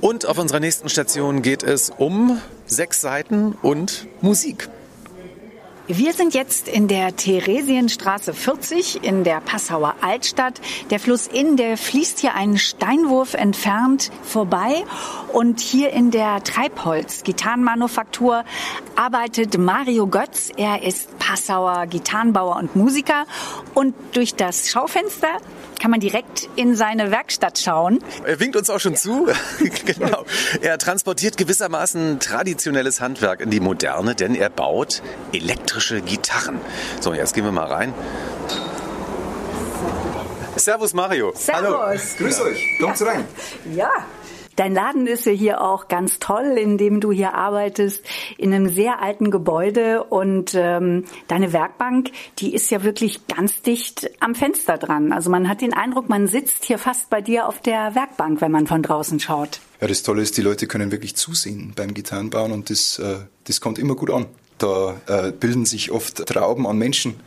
Und 0.00 0.26
auf 0.26 0.38
unserer 0.38 0.60
nächsten 0.60 0.88
Station 0.88 1.42
geht 1.42 1.62
es 1.62 1.90
um 1.90 2.40
sechs 2.66 3.00
Seiten 3.00 3.56
und 3.62 4.06
Musik. 4.20 4.68
Wir 5.90 6.12
sind 6.12 6.34
jetzt 6.34 6.68
in 6.68 6.86
der 6.86 7.16
Theresienstraße 7.16 8.34
40 8.34 9.04
in 9.04 9.24
der 9.24 9.40
Passauer 9.40 9.94
Altstadt. 10.02 10.60
Der 10.90 11.00
Fluss 11.00 11.26
Inn, 11.26 11.56
der 11.56 11.78
fließt 11.78 12.18
hier 12.18 12.34
einen 12.34 12.58
Steinwurf 12.58 13.32
entfernt 13.32 14.10
vorbei. 14.22 14.84
Und 15.32 15.60
hier 15.60 15.94
in 15.94 16.10
der 16.10 16.44
Treibholz-Gitarrenmanufaktur 16.44 18.44
arbeitet 18.96 19.56
Mario 19.56 20.08
Götz. 20.08 20.52
Er 20.58 20.82
ist 20.82 21.17
Passauer 21.28 21.86
Gitarrenbauer 21.86 22.56
und 22.56 22.74
Musiker. 22.74 23.26
Und 23.74 23.94
durch 24.12 24.34
das 24.34 24.70
Schaufenster 24.70 25.28
kann 25.78 25.90
man 25.90 26.00
direkt 26.00 26.48
in 26.56 26.74
seine 26.74 27.10
Werkstatt 27.10 27.58
schauen. 27.58 27.98
Er 28.24 28.40
winkt 28.40 28.56
uns 28.56 28.70
auch 28.70 28.80
schon 28.80 28.96
zu. 28.96 29.28
genau. 29.84 30.24
Er 30.62 30.78
transportiert 30.78 31.36
gewissermaßen 31.36 32.18
traditionelles 32.18 33.02
Handwerk 33.02 33.42
in 33.42 33.50
die 33.50 33.60
Moderne, 33.60 34.14
denn 34.14 34.34
er 34.34 34.48
baut 34.48 35.02
elektrische 35.32 36.00
Gitarren. 36.00 36.58
So, 37.00 37.12
jetzt 37.12 37.34
gehen 37.34 37.44
wir 37.44 37.52
mal 37.52 37.66
rein. 37.66 37.92
Servus 40.56 40.94
Mario. 40.94 41.32
Servus. 41.34 41.62
Hallo. 41.62 41.98
Grüß 42.18 42.40
euch. 42.40 42.78
Kommt 42.80 42.98
ja. 42.98 43.06
rein. 43.06 43.24
Ja. 43.74 43.90
Dein 44.58 44.74
Laden 44.74 45.06
ist 45.06 45.24
ja 45.24 45.30
hier 45.30 45.60
auch 45.60 45.86
ganz 45.86 46.18
toll, 46.18 46.58
in 46.58 46.78
dem 46.78 46.98
du 47.00 47.12
hier 47.12 47.34
arbeitest, 47.34 48.02
in 48.38 48.52
einem 48.52 48.68
sehr 48.68 49.00
alten 49.00 49.30
Gebäude 49.30 50.02
und 50.02 50.52
ähm, 50.56 51.04
deine 51.28 51.52
Werkbank, 51.52 52.10
die 52.40 52.52
ist 52.54 52.68
ja 52.72 52.82
wirklich 52.82 53.24
ganz 53.28 53.62
dicht 53.62 54.10
am 54.18 54.34
Fenster 54.34 54.76
dran. 54.76 55.12
Also 55.12 55.30
man 55.30 55.48
hat 55.48 55.60
den 55.60 55.74
Eindruck, 55.74 56.08
man 56.08 56.26
sitzt 56.26 56.64
hier 56.64 56.78
fast 56.78 57.08
bei 57.08 57.20
dir 57.20 57.46
auf 57.46 57.60
der 57.60 57.94
Werkbank, 57.94 58.40
wenn 58.40 58.50
man 58.50 58.66
von 58.66 58.82
draußen 58.82 59.20
schaut. 59.20 59.60
Ja, 59.80 59.86
das 59.86 60.02
Tolle 60.02 60.22
ist, 60.22 60.36
die 60.36 60.42
Leute 60.42 60.66
können 60.66 60.90
wirklich 60.90 61.14
zusehen 61.14 61.72
beim 61.76 61.94
Gitarrenbauen 61.94 62.50
und 62.50 62.68
das, 62.68 62.98
äh, 62.98 63.18
das 63.44 63.60
kommt 63.60 63.78
immer 63.78 63.94
gut 63.94 64.10
an. 64.10 64.26
Da 64.58 65.00
äh, 65.06 65.30
bilden 65.30 65.66
sich 65.66 65.92
oft 65.92 66.26
Trauben 66.26 66.66
an 66.66 66.78
Menschen, 66.78 67.20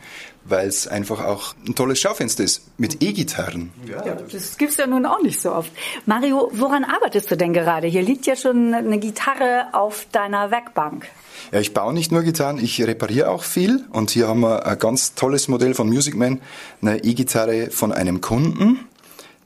weil 0.44 0.68
es 0.68 0.86
einfach 0.88 1.24
auch 1.24 1.54
ein 1.66 1.74
tolles 1.74 2.00
Schaufenster 2.00 2.44
ist 2.44 2.62
mit 2.78 3.02
E-Gitarren. 3.02 3.70
Ja. 3.86 4.02
das 4.02 4.56
gibt's 4.58 4.76
ja 4.76 4.86
nun 4.86 5.06
auch 5.06 5.22
nicht 5.22 5.40
so 5.40 5.52
oft. 5.52 5.70
Mario, 6.06 6.50
woran 6.54 6.84
arbeitest 6.84 7.30
du 7.30 7.36
denn 7.36 7.52
gerade? 7.52 7.86
Hier 7.86 8.02
liegt 8.02 8.26
ja 8.26 8.36
schon 8.36 8.74
eine 8.74 8.98
Gitarre 8.98 9.66
auf 9.72 10.06
deiner 10.12 10.50
Werkbank. 10.50 11.08
Ja, 11.52 11.60
ich 11.60 11.74
baue 11.74 11.92
nicht 11.92 12.12
nur 12.12 12.22
Gitarren, 12.22 12.58
ich 12.58 12.80
repariere 12.82 13.30
auch 13.30 13.44
viel. 13.44 13.84
Und 13.90 14.10
hier 14.10 14.28
haben 14.28 14.40
wir 14.40 14.66
ein 14.66 14.78
ganz 14.78 15.14
tolles 15.14 15.48
Modell 15.48 15.74
von 15.74 15.88
Music 15.88 16.14
Man, 16.16 16.40
eine 16.80 17.04
E-Gitarre 17.04 17.70
von 17.70 17.92
einem 17.92 18.20
Kunden, 18.20 18.80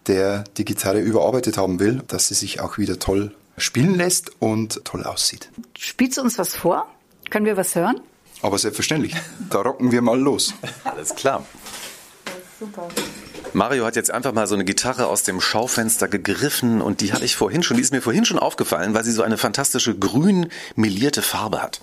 der 0.06 0.44
die 0.56 0.64
Gitarre 0.64 1.00
überarbeitet 1.00 1.58
haben 1.58 1.80
will, 1.80 2.02
dass 2.08 2.28
sie 2.28 2.34
sich 2.34 2.60
auch 2.60 2.78
wieder 2.78 2.98
toll 2.98 3.34
spielen 3.58 3.94
lässt 3.94 4.30
und 4.40 4.84
toll 4.84 5.04
aussieht. 5.04 5.50
Spielst 5.76 6.18
du 6.18 6.22
uns 6.22 6.38
was 6.38 6.54
vor? 6.54 6.86
Können 7.30 7.46
wir 7.46 7.56
was 7.56 7.74
hören? 7.74 8.00
Aber 8.42 8.58
selbstverständlich. 8.58 9.14
Da 9.50 9.60
rocken 9.60 9.92
wir 9.92 10.02
mal 10.02 10.18
los. 10.18 10.54
Alles 10.84 11.14
klar. 11.14 11.44
Super. 12.58 12.88
Mario 13.52 13.84
hat 13.84 13.96
jetzt 13.96 14.10
einfach 14.10 14.32
mal 14.32 14.46
so 14.46 14.54
eine 14.54 14.64
Gitarre 14.64 15.06
aus 15.06 15.22
dem 15.22 15.40
Schaufenster 15.40 16.08
gegriffen 16.08 16.82
und 16.82 17.00
die 17.00 17.12
hatte 17.12 17.24
ich 17.24 17.36
vorhin 17.36 17.62
schon, 17.62 17.76
die 17.76 17.82
ist 17.82 17.92
mir 17.92 18.02
vorhin 18.02 18.24
schon 18.24 18.38
aufgefallen, 18.38 18.92
weil 18.92 19.04
sie 19.04 19.12
so 19.12 19.22
eine 19.22 19.38
fantastische 19.38 19.96
grün 19.96 20.50
melierte 20.74 21.22
Farbe 21.22 21.62
hat. 21.62 21.80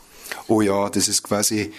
Oh 0.47 0.61
ja, 0.61 0.89
das 0.89 1.07
ist 1.07 1.23
quasi 1.23 1.73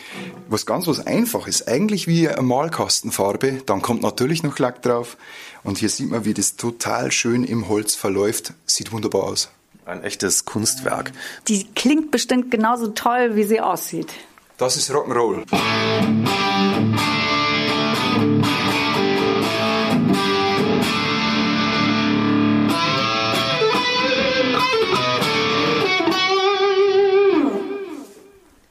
was 0.49 0.67
ganz 0.67 0.87
was 0.87 1.07
Einfaches. 1.07 1.67
Eigentlich 1.67 2.07
wie 2.07 2.29
eine 2.29 2.43
Malkastenfarbe. 2.43 3.63
Dann 3.67 3.83
kommt 3.83 4.03
natürlich 4.03 4.43
noch 4.43 4.59
Lack 4.59 4.83
drauf. 4.83 5.17
Und 5.63 5.79
hier 5.79 5.89
sieht 5.89 6.11
man, 6.11 6.25
wie 6.25 6.35
das 6.35 6.57
total 6.57 7.11
schön 7.13 7.45
im 7.45 7.69
Holz 7.69 7.95
verläuft. 7.95 8.53
Sieht 8.67 8.93
wunderbar 8.93 9.25
aus. 9.25 9.51
Ein 9.87 10.03
echtes 10.03 10.45
Kunstwerk. 10.45 11.13
Die 11.49 11.67
klingt 11.75 12.11
bestimmt 12.11 12.51
genauso 12.51 12.89
toll, 12.89 13.37
wie 13.37 13.45
sie 13.45 13.61
aussieht. 13.61 14.13
Das 14.57 14.77
ist 14.77 14.89
Rock'n'Roll. 14.89 15.45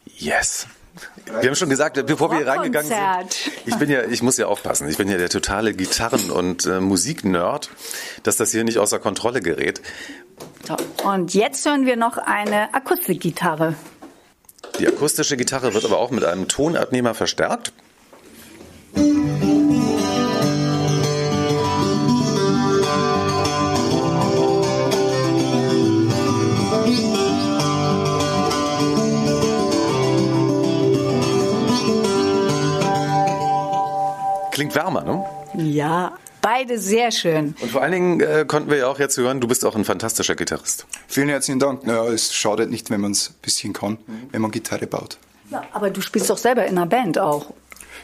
Yes. 0.06 0.68
Wir 1.26 1.50
haben 1.50 1.56
schon 1.56 1.70
gesagt, 1.70 2.06
bevor 2.06 2.32
wir 2.32 2.38
hier 2.38 2.48
reingegangen 2.48 2.88
sind, 2.88 3.52
ich 3.66 3.76
bin 3.76 3.90
ja, 3.90 4.04
ich 4.04 4.24
muss 4.24 4.38
ja 4.38 4.46
aufpassen, 4.48 4.88
ich 4.88 4.98
bin 4.98 5.10
ja 5.10 5.18
der 5.18 5.30
totale 5.30 5.74
Gitarren- 5.74 6.32
und 6.32 6.66
äh, 6.66 6.80
Musiknerd, 6.80 7.70
dass 8.24 8.38
das 8.38 8.52
hier 8.52 8.64
nicht 8.64 8.78
außer 8.78 9.00
Kontrolle 9.00 9.42
gerät. 9.42 9.82
So, 10.66 10.78
und 11.04 11.34
jetzt 11.34 11.66
hören 11.66 11.86
wir 11.86 11.98
noch 11.98 12.18
eine 12.18 12.74
Akustikgitarre. 12.74 13.76
Die 14.80 14.88
akustische 14.88 15.38
Gitarre 15.38 15.74
wird 15.74 15.86
aber 15.86 16.00
auch 16.00 16.12
mit 16.12 16.24
einem 16.24 16.48
Tonabnehmer 16.48 17.14
verstärkt. 17.14 17.72
Klingt 34.52 34.76
wärmer, 34.76 35.04
ne? 35.04 35.26
Ja, 35.56 36.14
Beide 36.44 36.78
sehr 36.78 37.12
schön. 37.12 37.56
Und 37.62 37.72
vor 37.72 37.82
allen 37.82 37.94
Dingen 37.94 38.20
äh, 38.20 38.44
konnten 38.46 38.70
wir 38.70 38.78
ja 38.78 38.88
auch 38.88 39.00
jetzt 39.00 39.16
hören, 39.16 39.40
du 39.40 39.48
bist 39.48 39.64
auch 39.64 39.78
ein 39.78 39.86
fantastischer 39.86 40.36
Gitarrist. 40.36 40.86
Vielen 41.08 41.30
herzlichen 41.30 41.60
Dank. 41.60 41.88
Ja, 41.88 42.06
es 42.06 42.34
schadet 42.34 42.70
nicht, 42.70 42.90
wenn 42.90 43.00
man 43.00 43.14
es 43.14 43.30
ein 43.30 43.36
bisschen 43.42 43.72
kann, 43.72 43.98
wenn 44.32 44.42
man 44.42 44.52
Gitarre 44.52 44.86
baut. 44.86 45.18
Ja, 45.50 45.64
aber 45.72 45.90
du 45.90 46.02
spielst 46.02 46.30
doch 46.30 46.38
selber 46.38 46.66
in 46.66 46.78
einer 46.78 46.86
Band 46.86 47.18
auch. 47.18 47.54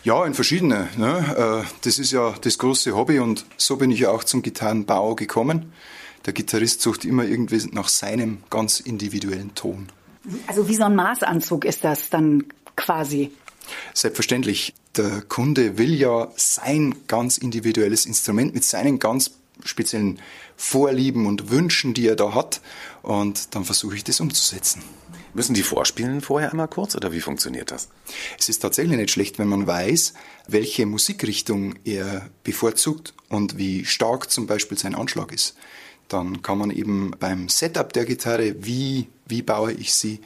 Ja, 0.05 0.25
in 0.25 0.33
verschiedene. 0.33 0.87
Ne? 0.95 1.65
Äh, 1.65 1.67
das 1.83 1.99
ist 1.99 2.13
ja 2.13 2.33
das 2.39 2.57
große 2.57 2.95
Hobby 2.95 3.19
und 3.19 3.45
so 3.57 3.75
bin 3.75 3.91
ich 3.91 3.99
ja 3.99 4.09
auch 4.09 4.23
zum 4.23 4.41
Gitarrenbau 4.41 5.15
gekommen. 5.15 5.73
Der 6.25 6.31
Gitarrist 6.31 6.81
sucht 6.81 7.03
immer 7.03 7.25
irgendwie 7.25 7.61
nach 7.73 7.89
seinem 7.89 8.43
ganz 8.49 8.79
individuellen 8.79 9.53
Ton. 9.53 9.89
Also 10.47 10.69
wie 10.69 10.75
so 10.75 10.85
ein 10.85 10.95
Maßanzug 10.95 11.65
ist 11.65 11.83
das 11.83 12.09
dann 12.09 12.45
quasi. 12.77 13.31
Selbstverständlich. 13.93 14.73
Der 14.97 15.21
Kunde 15.21 15.77
will 15.77 15.93
ja 15.93 16.31
sein 16.35 16.95
ganz 17.07 17.37
individuelles 17.37 18.05
Instrument 18.05 18.53
mit 18.53 18.63
seinen 18.63 18.99
ganz 18.99 19.31
speziellen 19.63 20.19
Vorlieben 20.55 21.25
und 21.25 21.51
Wünschen, 21.51 21.93
die 21.93 22.07
er 22.07 22.15
da 22.15 22.33
hat. 22.33 22.61
Und 23.01 23.55
dann 23.55 23.65
versuche 23.65 23.95
ich 23.95 24.03
das 24.03 24.19
umzusetzen. 24.19 24.81
Müssen 25.33 25.53
die 25.53 25.63
vorspielen 25.63 26.21
vorher 26.21 26.51
einmal 26.51 26.67
kurz 26.67 26.95
oder 26.95 27.11
wie 27.11 27.21
funktioniert 27.21 27.71
das? 27.71 27.89
Es 28.39 28.49
ist 28.49 28.59
tatsächlich 28.59 28.97
nicht 28.97 29.11
schlecht, 29.11 29.37
wenn 29.37 29.47
man 29.47 29.67
weiß, 29.67 30.13
welche 30.47 30.85
Musikrichtung 30.85 31.75
er 31.85 32.29
bevorzugt 32.43 33.13
und 33.29 33.57
wie 33.57 33.85
stark 33.85 34.31
zum 34.31 34.47
Beispiel 34.47 34.77
sein 34.77 34.95
Anschlag 34.95 35.31
ist. 35.31 35.55
Dann 36.07 36.41
kann 36.41 36.57
man 36.57 36.71
eben 36.71 37.11
beim 37.19 37.47
Setup 37.47 37.93
der 37.93 38.05
Gitarre, 38.05 38.55
wie, 38.65 39.07
wie 39.27 39.43
baue 39.43 39.71
ich 39.71 39.93
sie, 39.93 40.19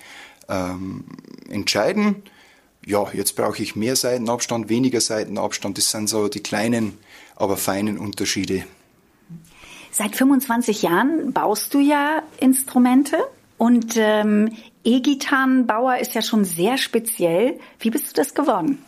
ähm, 0.48 1.03
entscheiden, 1.50 2.24
ja, 2.86 3.06
jetzt 3.13 3.36
brauche 3.36 3.62
ich 3.62 3.75
mehr 3.75 3.96
Seitenabstand, 3.96 4.70
weniger 4.70 5.02
Seitenabstand. 5.02 5.78
Das 5.78 5.92
sind 5.92 6.08
so 6.08 6.28
die 6.28 6.42
kleinen, 6.42 6.98
aber 7.36 7.58
feinen 7.58 7.98
Unterschiede. 7.98 8.66
Seit 9.92 10.16
25 10.16 10.82
Jahren 10.82 11.34
baust 11.34 11.74
du 11.74 11.80
ja 11.80 12.24
Instrumente 12.40 13.18
und 13.58 13.96
ähm, 13.96 14.52
E-Gitarrenbauer 14.84 15.98
ist 15.98 16.16
ja 16.16 16.22
schon 16.22 16.46
sehr 16.46 16.78
speziell. 16.78 17.60
Wie 17.80 17.90
bist 17.90 18.10
du 18.10 18.13
das 18.13 18.34
geworden? 18.34 18.84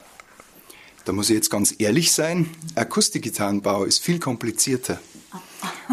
Da 1.06 1.14
muss 1.14 1.30
ich 1.30 1.36
jetzt 1.36 1.52
ganz 1.52 1.76
ehrlich 1.78 2.12
sein, 2.12 2.50
Akustikgitarrenbau 2.74 3.84
ist 3.84 4.04
viel 4.04 4.20
komplizierter. 4.20 5.00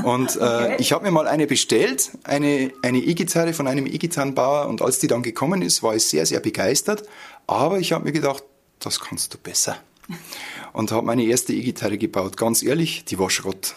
Und 0.04 0.36
äh, 0.36 0.38
okay. 0.38 0.76
ich 0.78 0.92
habe 0.92 1.04
mir 1.04 1.10
mal 1.10 1.28
eine 1.28 1.46
bestellt, 1.46 2.10
eine 2.24 2.72
eine 2.82 2.98
E-Gitarre 2.98 3.52
von 3.52 3.66
einem 3.66 3.86
E-Gitarrenbauer. 3.86 4.68
Und 4.68 4.80
als 4.80 4.98
die 4.98 5.08
dann 5.08 5.22
gekommen 5.22 5.60
ist, 5.60 5.82
war 5.82 5.94
ich 5.94 6.06
sehr, 6.06 6.24
sehr 6.24 6.40
begeistert. 6.40 7.04
Aber 7.46 7.78
ich 7.78 7.92
habe 7.92 8.04
mir 8.04 8.12
gedacht, 8.12 8.44
das 8.78 9.00
kannst 9.00 9.34
du 9.34 9.38
besser. 9.38 9.76
Und 10.72 10.90
habe 10.90 11.06
meine 11.06 11.24
erste 11.24 11.52
E-Gitarre 11.52 11.98
gebaut. 11.98 12.36
Ganz 12.36 12.62
ehrlich, 12.62 13.04
die 13.04 13.18
war 13.18 13.30
Schrott. 13.30 13.74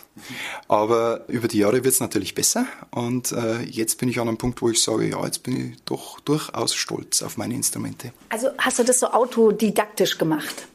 Aber 0.67 1.27
über 1.27 1.47
die 1.47 1.59
Jahre 1.59 1.83
wird 1.83 1.93
es 1.93 1.99
natürlich 1.99 2.33
besser. 2.35 2.65
Und 2.91 3.31
äh, 3.31 3.61
jetzt 3.63 3.99
bin 3.99 4.09
ich 4.09 4.19
an 4.19 4.27
einem 4.27 4.37
Punkt, 4.37 4.61
wo 4.61 4.69
ich 4.69 4.81
sage, 4.81 5.09
ja, 5.09 5.23
jetzt 5.25 5.43
bin 5.43 5.71
ich 5.71 5.83
doch 5.85 6.19
durchaus 6.21 6.73
stolz 6.73 7.21
auf 7.21 7.37
meine 7.37 7.53
Instrumente. 7.53 8.11
Also 8.29 8.49
hast 8.57 8.79
du 8.79 8.83
das 8.83 8.99
so 8.99 9.07
autodidaktisch 9.07 10.17
gemacht? 10.17 10.67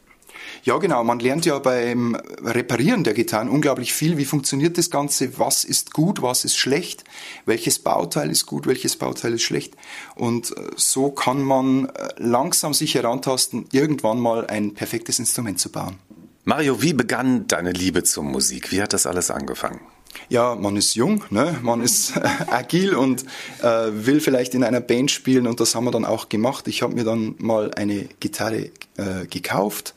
Ja, 0.63 0.77
genau. 0.79 1.03
Man 1.05 1.21
lernt 1.21 1.47
ja 1.47 1.59
beim 1.59 2.17
Reparieren 2.43 3.05
der 3.05 3.15
Gitarren 3.15 3.49
unglaublich 3.49 3.93
viel. 3.93 4.19
Wie 4.19 4.25
funktioniert 4.25 4.77
das 4.79 4.91
Ganze? 4.91 5.39
Was 5.39 5.65
ist 5.65 5.93
gut? 5.93 6.23
Was 6.23 6.45
ist 6.45 6.57
schlecht? 6.57 7.05
Welches 7.47 7.79
Bauteil 7.79 8.31
ist 8.31 8.47
gut? 8.47 8.67
Welches 8.67 8.97
Bauteil 8.97 9.35
ist 9.35 9.43
schlecht? 9.43 9.75
Und 10.15 10.57
äh, 10.57 10.71
so 10.77 11.11
kann 11.11 11.43
man 11.43 11.87
äh, 11.87 12.09
langsam 12.19 12.75
sich 12.75 12.95
herantasten, 12.95 13.67
irgendwann 13.73 14.21
mal 14.21 14.47
ein 14.47 14.75
perfektes 14.75 15.19
Instrument 15.19 15.59
zu 15.59 15.71
bauen. 15.71 15.99
Mario, 16.45 16.83
wie 16.83 16.95
begann 16.95 17.47
deine 17.47 17.73
Liebe 17.73 18.03
zur 18.03 18.25
Musik? 18.25 18.73
Wie 18.73 18.83
hat 18.83 18.93
das 18.93 19.07
alles 19.07 19.31
angefangen? 19.31 19.81
Ja, 20.29 20.55
man 20.55 20.77
ist 20.77 20.95
jung, 20.95 21.25
ne? 21.31 21.59
man 21.63 21.81
ist 21.81 22.15
agil 22.49 22.95
und 22.95 23.25
äh, 23.63 23.91
will 23.93 24.21
vielleicht 24.21 24.55
in 24.55 24.65
einer 24.65 24.81
Band 24.81 25.11
spielen 25.11 25.47
und 25.47 25.61
das 25.61 25.75
haben 25.75 25.85
wir 25.85 25.91
dann 25.91 26.05
auch 26.05 26.29
gemacht. 26.29 26.69
Ich 26.69 26.83
habe 26.83 26.95
mir 26.95 27.05
dann 27.05 27.35
mal 27.39 27.73
eine 27.75 28.09
Gitarre 28.21 28.71
äh, 28.97 29.27
gekauft, 29.29 29.95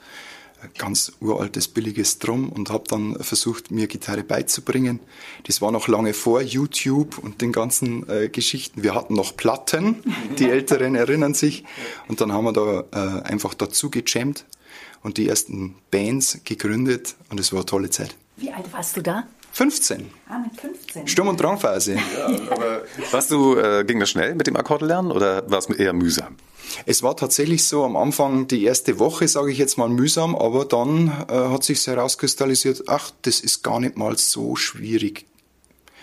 ganz 0.77 1.13
uraltes, 1.19 1.67
billiges 1.67 2.19
Drum 2.19 2.49
und 2.49 2.69
habe 2.69 2.83
dann 2.87 3.15
versucht, 3.21 3.71
mir 3.71 3.87
Gitarre 3.87 4.23
beizubringen. 4.23 4.99
Das 5.45 5.61
war 5.61 5.71
noch 5.71 5.87
lange 5.87 6.13
vor 6.13 6.41
YouTube 6.41 7.17
und 7.17 7.41
den 7.41 7.51
ganzen 7.51 8.07
äh, 8.09 8.29
Geschichten. 8.29 8.83
Wir 8.83 8.95
hatten 8.95 9.13
noch 9.13 9.35
Platten, 9.35 10.03
die 10.39 10.49
Älteren 10.49 10.95
erinnern 10.95 11.33
sich. 11.33 11.63
Und 12.07 12.21
dann 12.21 12.31
haben 12.31 12.45
wir 12.45 12.53
da 12.53 12.83
äh, 12.91 13.21
einfach 13.23 13.53
dazu 13.53 13.89
gejammt 13.89 14.45
und 15.01 15.17
die 15.17 15.27
ersten 15.27 15.75
Bands 15.91 16.39
gegründet 16.43 17.15
und 17.29 17.39
es 17.39 17.51
war 17.51 17.59
eine 17.59 17.65
tolle 17.65 17.89
Zeit. 17.89 18.15
Wie 18.37 18.51
alt 18.51 18.71
warst 18.71 18.97
du 18.97 19.01
da? 19.01 19.27
15. 19.53 20.09
Ah, 20.27 20.39
mit 20.39 20.59
15. 20.59 21.07
Sturm- 21.07 21.27
und 21.27 21.39
Drangphase. 21.39 21.93
Ja, 21.93 22.25
aber 22.49 22.81
warst 23.11 23.29
du, 23.29 23.55
äh, 23.55 23.83
ging 23.85 23.99
das 23.99 24.09
schnell 24.09 24.33
mit 24.33 24.47
dem 24.47 24.55
Akkordlernen 24.55 25.11
oder 25.11 25.49
war 25.49 25.59
es 25.59 25.69
eher 25.69 25.93
mühsam? 25.93 26.35
Es 26.87 27.03
war 27.03 27.15
tatsächlich 27.15 27.67
so 27.67 27.83
am 27.83 27.95
Anfang 27.95 28.47
die 28.47 28.63
erste 28.63 28.97
Woche, 28.97 29.27
sage 29.27 29.51
ich 29.51 29.59
jetzt 29.59 29.77
mal 29.77 29.89
mühsam, 29.89 30.35
aber 30.35 30.65
dann 30.65 31.07
äh, 31.29 31.33
hat 31.33 31.63
sich 31.63 31.85
herauskristallisiert, 31.85 32.85
ach, 32.87 33.11
das 33.21 33.41
ist 33.41 33.63
gar 33.63 33.79
nicht 33.79 33.95
mal 33.95 34.17
so 34.17 34.55
schwierig. 34.55 35.27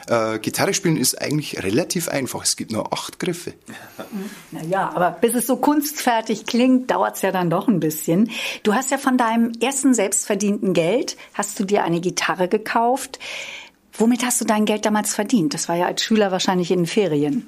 Äh, 0.08 0.38
Gitarre 0.38 0.74
spielen 0.74 0.96
ist 0.96 1.20
eigentlich 1.20 1.62
relativ 1.62 2.08
einfach. 2.08 2.42
Es 2.42 2.56
gibt 2.56 2.72
nur 2.72 2.92
acht 2.92 3.18
Griffe. 3.18 3.54
Naja, 4.50 4.90
aber 4.94 5.10
bis 5.12 5.34
es 5.34 5.46
so 5.46 5.56
kunstfertig 5.56 6.46
klingt, 6.46 6.90
dauert 6.90 7.16
es 7.16 7.22
ja 7.22 7.32
dann 7.32 7.50
doch 7.50 7.68
ein 7.68 7.80
bisschen. 7.80 8.30
Du 8.62 8.74
hast 8.74 8.90
ja 8.90 8.98
von 8.98 9.16
deinem 9.16 9.52
ersten 9.60 9.94
selbstverdienten 9.94 10.72
Geld, 10.72 11.16
hast 11.34 11.58
du 11.60 11.64
dir 11.64 11.84
eine 11.84 12.00
Gitarre 12.00 12.48
gekauft. 12.48 13.18
Womit 13.94 14.24
hast 14.24 14.40
du 14.40 14.44
dein 14.44 14.64
Geld 14.64 14.86
damals 14.86 15.14
verdient? 15.14 15.52
Das 15.54 15.68
war 15.68 15.76
ja 15.76 15.86
als 15.86 16.02
Schüler 16.02 16.32
wahrscheinlich 16.32 16.70
in 16.70 16.80
den 16.80 16.86
Ferien. 16.86 17.46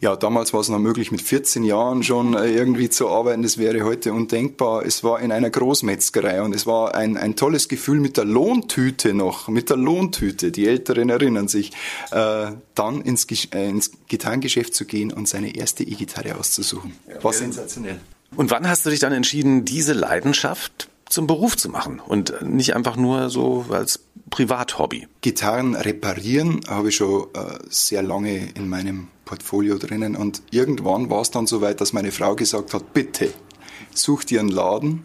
Ja, 0.00 0.16
damals 0.16 0.52
war 0.52 0.60
es 0.60 0.68
noch 0.68 0.78
möglich, 0.78 1.10
mit 1.12 1.22
14 1.22 1.64
Jahren 1.64 2.02
schon 2.02 2.34
äh, 2.34 2.50
irgendwie 2.50 2.88
zu 2.90 3.08
arbeiten. 3.08 3.42
Das 3.42 3.58
wäre 3.58 3.82
heute 3.82 4.12
undenkbar. 4.12 4.84
Es 4.84 5.04
war 5.04 5.20
in 5.20 5.32
einer 5.32 5.50
Großmetzgerei 5.50 6.42
und 6.42 6.54
es 6.54 6.66
war 6.66 6.94
ein, 6.94 7.16
ein 7.16 7.36
tolles 7.36 7.68
Gefühl 7.68 8.00
mit 8.00 8.16
der 8.16 8.24
Lohntüte 8.24 9.14
noch, 9.14 9.48
mit 9.48 9.70
der 9.70 9.76
Lohntüte. 9.76 10.50
Die 10.50 10.66
Älteren 10.66 11.10
erinnern 11.10 11.48
sich, 11.48 11.72
äh, 12.10 12.52
dann 12.74 13.00
ins, 13.02 13.26
äh, 13.52 13.68
ins 13.68 13.90
Gitarrengeschäft 14.08 14.74
zu 14.74 14.84
gehen 14.84 15.12
und 15.12 15.28
seine 15.28 15.54
erste 15.54 15.84
E-Gitarre 15.84 16.36
auszusuchen. 16.36 16.92
War 17.22 17.32
sensationell. 17.32 18.00
Und 18.36 18.50
wann 18.50 18.68
hast 18.68 18.84
du 18.84 18.90
dich 18.90 19.00
dann 19.00 19.12
entschieden, 19.12 19.64
diese 19.64 19.94
Leidenschaft 19.94 20.88
zum 21.08 21.26
Beruf 21.26 21.56
zu 21.56 21.68
machen 21.68 22.00
und 22.00 22.42
nicht 22.42 22.74
einfach 22.74 22.96
nur 22.96 23.30
so 23.30 23.66
als 23.70 24.00
Privathobby? 24.30 25.08
Gitarren 25.20 25.74
reparieren 25.74 26.60
habe 26.68 26.90
ich 26.90 26.96
schon 26.96 27.26
äh, 27.34 27.58
sehr 27.68 28.02
lange 28.02 28.50
in 28.52 28.68
meinem 28.68 29.08
Portfolio 29.24 29.78
drinnen 29.78 30.16
und 30.16 30.42
irgendwann 30.50 31.10
war 31.10 31.20
es 31.20 31.30
dann 31.30 31.46
so 31.46 31.60
weit, 31.60 31.80
dass 31.80 31.92
meine 31.92 32.12
Frau 32.12 32.34
gesagt 32.34 32.74
hat, 32.74 32.92
bitte 32.92 33.32
such 33.94 34.24
dir 34.24 34.40
einen 34.40 34.48
Laden, 34.48 35.04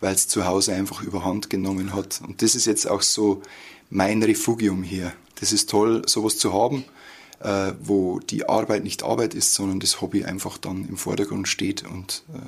weil 0.00 0.14
es 0.14 0.28
zu 0.28 0.46
Hause 0.46 0.74
einfach 0.74 1.02
überhand 1.02 1.50
genommen 1.50 1.94
hat. 1.94 2.20
Und 2.26 2.42
das 2.42 2.54
ist 2.54 2.66
jetzt 2.66 2.88
auch 2.88 3.02
so 3.02 3.42
mein 3.90 4.22
Refugium 4.22 4.82
hier. 4.82 5.12
Das 5.40 5.52
ist 5.52 5.70
toll, 5.70 6.02
sowas 6.06 6.38
zu 6.38 6.52
haben, 6.52 6.84
äh, 7.40 7.72
wo 7.82 8.18
die 8.20 8.48
Arbeit 8.48 8.84
nicht 8.84 9.02
Arbeit 9.02 9.34
ist, 9.34 9.54
sondern 9.54 9.80
das 9.80 10.00
Hobby 10.00 10.24
einfach 10.24 10.58
dann 10.58 10.88
im 10.88 10.96
Vordergrund 10.96 11.48
steht 11.48 11.84
und 11.84 12.22
äh, 12.32 12.38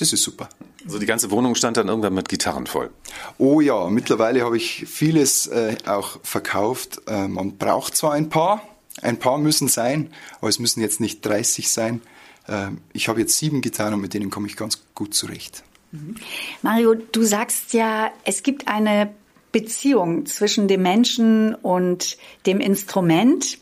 das 0.00 0.12
ist 0.12 0.22
super. 0.22 0.48
Also 0.84 0.98
die 0.98 1.06
ganze 1.06 1.30
Wohnung 1.30 1.54
stand 1.54 1.76
dann 1.76 1.88
irgendwann 1.88 2.14
mit 2.14 2.28
Gitarren 2.28 2.66
voll. 2.66 2.90
Oh 3.38 3.60
ja, 3.60 3.88
mittlerweile 3.90 4.42
habe 4.42 4.56
ich 4.56 4.86
vieles 4.86 5.46
äh, 5.46 5.76
auch 5.86 6.18
verkauft. 6.22 7.02
Äh, 7.06 7.28
man 7.28 7.56
braucht 7.58 7.96
zwar 7.96 8.12
ein 8.12 8.30
paar, 8.30 8.62
ein 9.02 9.18
paar 9.18 9.38
müssen 9.38 9.68
sein, 9.68 10.12
aber 10.38 10.48
es 10.48 10.58
müssen 10.58 10.80
jetzt 10.80 11.00
nicht 11.00 11.24
30 11.24 11.70
sein. 11.70 12.00
Äh, 12.48 12.68
ich 12.92 13.08
habe 13.08 13.20
jetzt 13.20 13.36
sieben 13.36 13.60
Gitarren 13.60 13.94
und 13.94 14.00
mit 14.00 14.14
denen 14.14 14.30
komme 14.30 14.46
ich 14.46 14.56
ganz 14.56 14.82
gut 14.94 15.14
zurecht. 15.14 15.62
Mhm. 15.92 16.16
Mario, 16.62 16.94
du 16.94 17.22
sagst 17.24 17.74
ja, 17.74 18.10
es 18.24 18.42
gibt 18.42 18.68
eine 18.68 19.12
Beziehung 19.52 20.26
zwischen 20.26 20.68
dem 20.68 20.82
Menschen 20.82 21.54
und 21.54 22.16
dem 22.46 22.60
Instrument. 22.60 23.58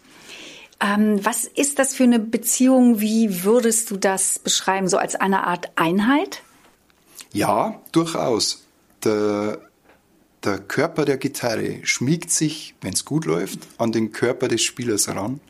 Ähm, 0.80 1.24
was 1.24 1.44
ist 1.44 1.78
das 1.78 1.94
für 1.94 2.04
eine 2.04 2.20
Beziehung? 2.20 3.00
Wie 3.00 3.42
würdest 3.44 3.90
du 3.90 3.96
das 3.96 4.38
beschreiben? 4.38 4.88
So 4.88 4.96
als 4.96 5.16
eine 5.16 5.46
Art 5.46 5.72
Einheit? 5.76 6.42
Ja, 7.32 7.80
durchaus. 7.92 8.64
Der, 9.04 9.60
der 10.44 10.58
Körper 10.58 11.04
der 11.04 11.16
Gitarre 11.16 11.80
schmiegt 11.84 12.30
sich, 12.30 12.74
wenn 12.80 12.92
es 12.92 13.04
gut 13.04 13.24
läuft, 13.24 13.60
an 13.78 13.92
den 13.92 14.12
Körper 14.12 14.48
des 14.48 14.62
Spielers 14.62 15.08
ran. 15.08 15.40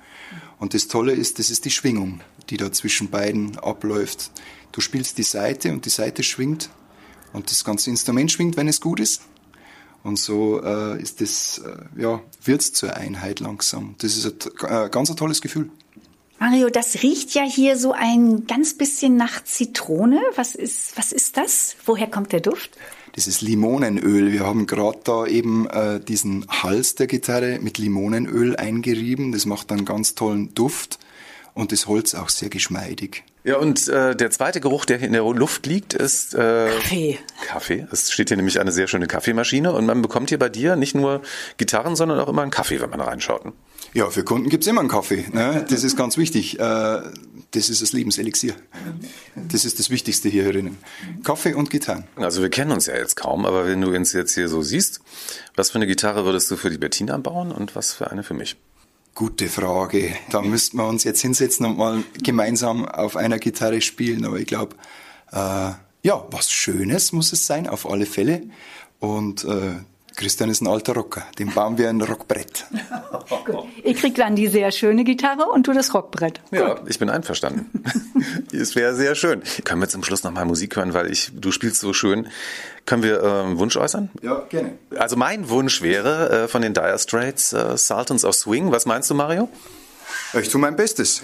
Und 0.58 0.74
das 0.74 0.88
Tolle 0.88 1.12
ist, 1.12 1.38
das 1.38 1.50
ist 1.50 1.64
die 1.64 1.70
Schwingung, 1.70 2.20
die 2.50 2.56
da 2.56 2.72
zwischen 2.72 3.10
beiden 3.10 3.58
abläuft. 3.58 4.30
Du 4.72 4.80
spielst 4.80 5.18
die 5.18 5.22
Seite 5.22 5.72
und 5.72 5.84
die 5.84 5.90
Seite 5.90 6.22
schwingt 6.22 6.70
und 7.32 7.50
das 7.50 7.64
ganze 7.64 7.90
Instrument 7.90 8.32
schwingt, 8.32 8.56
wenn 8.56 8.68
es 8.68 8.80
gut 8.80 9.00
ist. 9.00 9.22
Und 10.08 10.18
so 10.18 10.62
äh, 10.62 11.00
ist 11.02 11.20
das, 11.20 11.58
äh, 11.58 12.00
ja, 12.00 12.20
wird's 12.42 12.72
zur 12.72 12.96
Einheit 12.96 13.40
langsam. 13.40 13.94
Das 13.98 14.16
ist 14.16 14.26
ein 14.64 14.86
äh, 14.86 14.88
ganz 14.88 15.10
ein 15.10 15.16
tolles 15.16 15.42
Gefühl. 15.42 15.70
Mario, 16.38 16.70
das 16.70 17.02
riecht 17.02 17.34
ja 17.34 17.42
hier 17.42 17.76
so 17.76 17.92
ein 17.92 18.46
ganz 18.46 18.72
bisschen 18.72 19.16
nach 19.16 19.44
Zitrone. 19.44 20.18
Was 20.34 20.54
ist, 20.54 20.96
was 20.96 21.12
ist 21.12 21.36
das? 21.36 21.76
Woher 21.84 22.06
kommt 22.06 22.32
der 22.32 22.40
Duft? 22.40 22.70
Das 23.12 23.26
ist 23.26 23.42
Limonenöl. 23.42 24.32
Wir 24.32 24.46
haben 24.46 24.66
gerade 24.66 24.98
da 25.04 25.26
eben 25.26 25.68
äh, 25.68 26.00
diesen 26.00 26.46
Hals 26.48 26.94
der 26.94 27.06
Gitarre 27.06 27.58
mit 27.60 27.76
Limonenöl 27.76 28.56
eingerieben. 28.56 29.32
Das 29.32 29.44
macht 29.44 29.70
einen 29.72 29.84
ganz 29.84 30.14
tollen 30.14 30.54
Duft 30.54 30.98
und 31.58 31.72
das 31.72 31.88
Holz 31.88 32.14
auch 32.14 32.28
sehr 32.28 32.50
geschmeidig. 32.50 33.24
Ja, 33.42 33.56
und 33.56 33.88
äh, 33.88 34.14
der 34.14 34.30
zweite 34.30 34.60
Geruch, 34.60 34.84
der 34.84 34.98
hier 34.98 35.08
in 35.08 35.12
der 35.12 35.24
Luft 35.24 35.66
liegt, 35.66 35.92
ist 35.92 36.34
äh, 36.34 36.68
Kaffee. 36.70 37.18
Kaffee. 37.46 37.86
Es 37.90 38.12
steht 38.12 38.28
hier 38.28 38.36
nämlich 38.36 38.60
eine 38.60 38.70
sehr 38.70 38.86
schöne 38.86 39.08
Kaffeemaschine 39.08 39.72
und 39.72 39.84
man 39.84 40.00
bekommt 40.00 40.28
hier 40.28 40.38
bei 40.38 40.48
dir 40.48 40.76
nicht 40.76 40.94
nur 40.94 41.20
Gitarren, 41.56 41.96
sondern 41.96 42.20
auch 42.20 42.28
immer 42.28 42.42
einen 42.42 42.52
Kaffee, 42.52 42.80
wenn 42.80 42.90
man 42.90 43.00
reinschaut. 43.00 43.44
Ne? 43.44 43.52
Ja, 43.92 44.08
für 44.08 44.22
Kunden 44.22 44.50
gibt's 44.50 44.68
immer 44.68 44.80
einen 44.80 44.88
Kaffee. 44.88 45.24
Ne? 45.32 45.66
Das 45.68 45.82
ist 45.82 45.96
ganz 45.96 46.16
wichtig. 46.16 46.60
Äh, 46.60 47.02
das 47.50 47.70
ist 47.70 47.82
das 47.82 47.92
Lebenselixier. 47.92 48.54
Das 49.34 49.64
ist 49.64 49.80
das 49.80 49.90
Wichtigste 49.90 50.28
hier 50.28 50.52
drinnen. 50.52 50.78
Kaffee 51.24 51.54
und 51.54 51.70
Gitarren. 51.70 52.04
Also 52.14 52.40
wir 52.40 52.50
kennen 52.50 52.70
uns 52.70 52.86
ja 52.86 52.94
jetzt 52.94 53.16
kaum, 53.16 53.44
aber 53.46 53.66
wenn 53.66 53.80
du 53.80 53.92
uns 53.92 54.12
jetzt 54.12 54.34
hier 54.34 54.48
so 54.48 54.62
siehst, 54.62 55.00
was 55.56 55.70
für 55.70 55.76
eine 55.76 55.88
Gitarre 55.88 56.24
würdest 56.24 56.50
du 56.52 56.56
für 56.56 56.70
die 56.70 56.78
Bettina 56.78 57.16
bauen 57.16 57.50
und 57.50 57.74
was 57.74 57.94
für 57.94 58.12
eine 58.12 58.22
für 58.22 58.34
mich? 58.34 58.56
Gute 59.18 59.48
Frage. 59.48 60.14
Da 60.30 60.42
müssten 60.42 60.76
wir 60.76 60.86
uns 60.86 61.02
jetzt 61.02 61.22
hinsetzen 61.22 61.66
und 61.66 61.76
mal 61.76 62.04
gemeinsam 62.22 62.86
auf 62.86 63.16
einer 63.16 63.40
Gitarre 63.40 63.80
spielen. 63.80 64.24
Aber 64.24 64.38
ich 64.38 64.46
glaube, 64.46 64.76
äh, 65.32 65.72
ja, 66.04 66.24
was 66.30 66.52
Schönes 66.52 67.10
muss 67.10 67.32
es 67.32 67.44
sein, 67.44 67.66
auf 67.66 67.90
alle 67.90 68.06
Fälle. 68.06 68.42
Und 69.00 69.42
äh, 69.42 69.72
Christian 70.18 70.50
ist 70.50 70.60
ein 70.62 70.66
alter 70.66 70.94
Rocker. 70.94 71.22
Dem 71.38 71.54
bauen 71.54 71.78
wir 71.78 71.88
ein 71.88 72.00
Rockbrett. 72.00 72.66
ich 73.84 73.96
krieg 73.98 74.16
dann 74.16 74.34
die 74.34 74.48
sehr 74.48 74.72
schöne 74.72 75.04
Gitarre 75.04 75.46
und 75.46 75.68
du 75.68 75.72
das 75.72 75.94
Rockbrett. 75.94 76.40
Ja, 76.50 76.74
Gut. 76.74 76.90
ich 76.90 76.98
bin 76.98 77.08
einverstanden. 77.08 77.84
es 78.52 78.74
wäre 78.74 78.96
sehr 78.96 79.14
schön. 79.14 79.42
Können 79.62 79.80
wir 79.80 79.88
zum 79.88 80.02
Schluss 80.02 80.24
noch 80.24 80.32
mal 80.32 80.44
Musik 80.44 80.74
hören, 80.74 80.92
weil 80.92 81.08
ich, 81.12 81.30
du 81.34 81.52
spielst 81.52 81.80
so 81.80 81.92
schön. 81.92 82.26
Können 82.84 83.04
wir 83.04 83.22
äh, 83.22 83.26
einen 83.26 83.58
Wunsch 83.58 83.76
äußern? 83.76 84.10
Ja, 84.20 84.40
gerne. 84.48 84.72
Also 84.96 85.14
mein 85.14 85.48
Wunsch 85.50 85.82
wäre 85.82 86.44
äh, 86.44 86.48
von 86.48 86.62
den 86.62 86.74
Dire 86.74 86.98
Straits 86.98 87.52
äh, 87.52 87.78
Sultans 87.78 88.24
of 88.24 88.34
Swing. 88.34 88.72
Was 88.72 88.86
meinst 88.86 89.08
du, 89.10 89.14
Mario? 89.14 89.48
Ich 90.34 90.48
tue 90.48 90.60
mein 90.60 90.74
Bestes. 90.74 91.22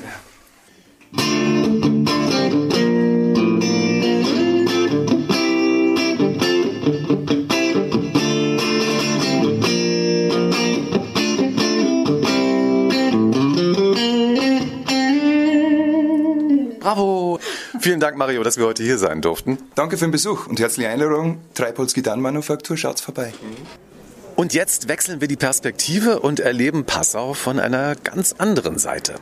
Dank, 18.04 18.18
Mario, 18.18 18.42
dass 18.42 18.58
wir 18.58 18.66
heute 18.66 18.82
hier 18.82 18.98
sein 18.98 19.22
durften. 19.22 19.56
Danke 19.74 19.96
für 19.96 20.04
den 20.04 20.10
Besuch 20.10 20.46
und 20.46 20.60
herzliche 20.60 20.90
Einladung. 20.90 21.38
Treibholz 21.54 21.94
Gitarrenmanufaktur, 21.94 22.76
schaut's 22.76 23.00
vorbei. 23.00 23.32
Und 24.36 24.52
jetzt 24.52 24.88
wechseln 24.88 25.22
wir 25.22 25.28
die 25.28 25.36
Perspektive 25.36 26.20
und 26.20 26.38
erleben 26.38 26.84
Passau 26.84 27.32
von 27.32 27.58
einer 27.58 27.94
ganz 27.94 28.34
anderen 28.36 28.76
Seite. 28.76 29.14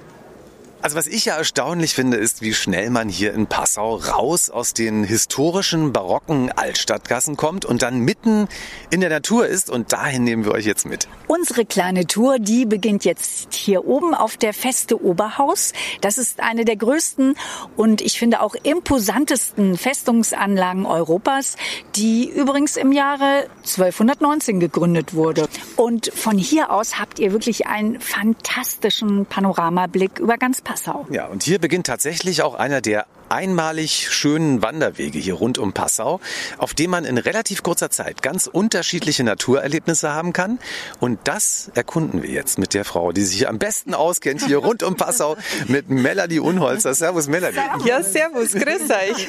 Also 0.83 0.97
was 0.97 1.07
ich 1.07 1.27
ja 1.27 1.37
erstaunlich 1.37 1.95
finde, 1.95 2.16
ist, 2.16 2.42
wie 2.42 2.53
schnell 2.53 2.90
man 2.90 3.09
hier 3.09 3.35
in 3.35 3.47
Passau 3.47 3.95
raus 3.95 4.51
aus 4.51 4.75
den 4.75 5.05
historischen, 5.05 5.92
barocken 5.92 6.51
Altstadtgassen 6.51 7.37
kommt 7.37 7.64
und 7.64 7.83
dann 7.83 8.01
mitten 8.01 8.49
in 8.90 9.01
der 9.01 9.09
Natur 9.09 9.47
ist. 9.47 9.71
Und 9.71 9.92
dahin 9.92 10.25
nehmen 10.25 10.45
wir 10.45 10.51
euch 10.51 10.66
jetzt 10.66 10.85
mit. 10.85 11.07
Unsere 11.29 11.64
kleine 11.64 12.09
Tour, 12.09 12.40
die 12.40 12.66
beginnt 12.66 13.05
jetzt 13.05 13.55
hier 13.55 13.87
oben 13.87 14.12
auf 14.12 14.37
der 14.37 14.53
Feste 14.53 15.01
Oberhaus. 15.01 15.73
Das 16.01 16.18
ist 16.18 16.40
eine 16.40 16.64
der 16.64 16.75
größten 16.75 17.37
und 17.77 18.01
ich 18.01 18.18
finde 18.18 18.40
auch 18.40 18.57
imposantesten 18.57 19.79
Festungsanlagen 19.79 20.85
Europas, 20.85 21.55
die 21.95 22.29
übrigens 22.29 22.77
im 22.77 22.90
Jahre 22.90 23.47
1219 23.59 24.59
gegründet 24.59 25.14
wurde. 25.14 25.49
Und 25.77 26.11
von 26.12 26.37
hier 26.37 26.73
aus 26.73 26.99
habt 26.99 27.21
ihr 27.21 27.31
wirklich 27.31 27.68
einen 27.68 28.01
fantastischen 28.01 29.27
Panoramablick 29.27 30.18
über 30.18 30.38
ganz 30.38 30.61
Passau. 30.61 30.71
Passau. 30.72 31.06
Ja, 31.11 31.26
und 31.26 31.42
hier 31.42 31.58
beginnt 31.58 31.87
tatsächlich 31.87 32.42
auch 32.42 32.54
einer 32.54 32.80
der 32.80 33.06
einmalig 33.33 34.09
schönen 34.11 34.62
Wanderwege 34.62 35.18
hier 35.18 35.35
rund 35.35 35.59
um 35.59 35.73
Passau, 35.73 36.21
auf 36.59 36.75
dem 36.75 36.90
man 36.90 37.05
in 37.05 37.16
relativ 37.16 37.62
kurzer 37.62 37.90
Zeit 37.90 38.23
ganz 38.23 38.47
unterschiedliche 38.47 39.25
Naturerlebnisse 39.25 40.12
haben 40.12 40.35
kann. 40.35 40.59
Und 41.01 41.18
das 41.25 41.71
erkunden 41.75 42.23
wir 42.23 42.31
jetzt 42.31 42.59
mit 42.59 42.75
der 42.75 42.85
Frau, 42.85 43.12
die 43.12 43.23
sich 43.23 43.49
am 43.49 43.59
besten 43.59 43.95
auskennt, 43.95 44.45
hier 44.45 44.59
rund 44.59 44.83
um 44.83 44.97
Passau, 44.97 45.37
mit 45.66 45.88
Melanie 45.88 46.40
Unholzer. 46.40 46.95
Servus, 46.95 47.27
Melanie. 47.27 47.57
Ja, 47.87 48.03
servus, 48.03 48.53
grüß 48.53 48.90
euch. 48.90 49.29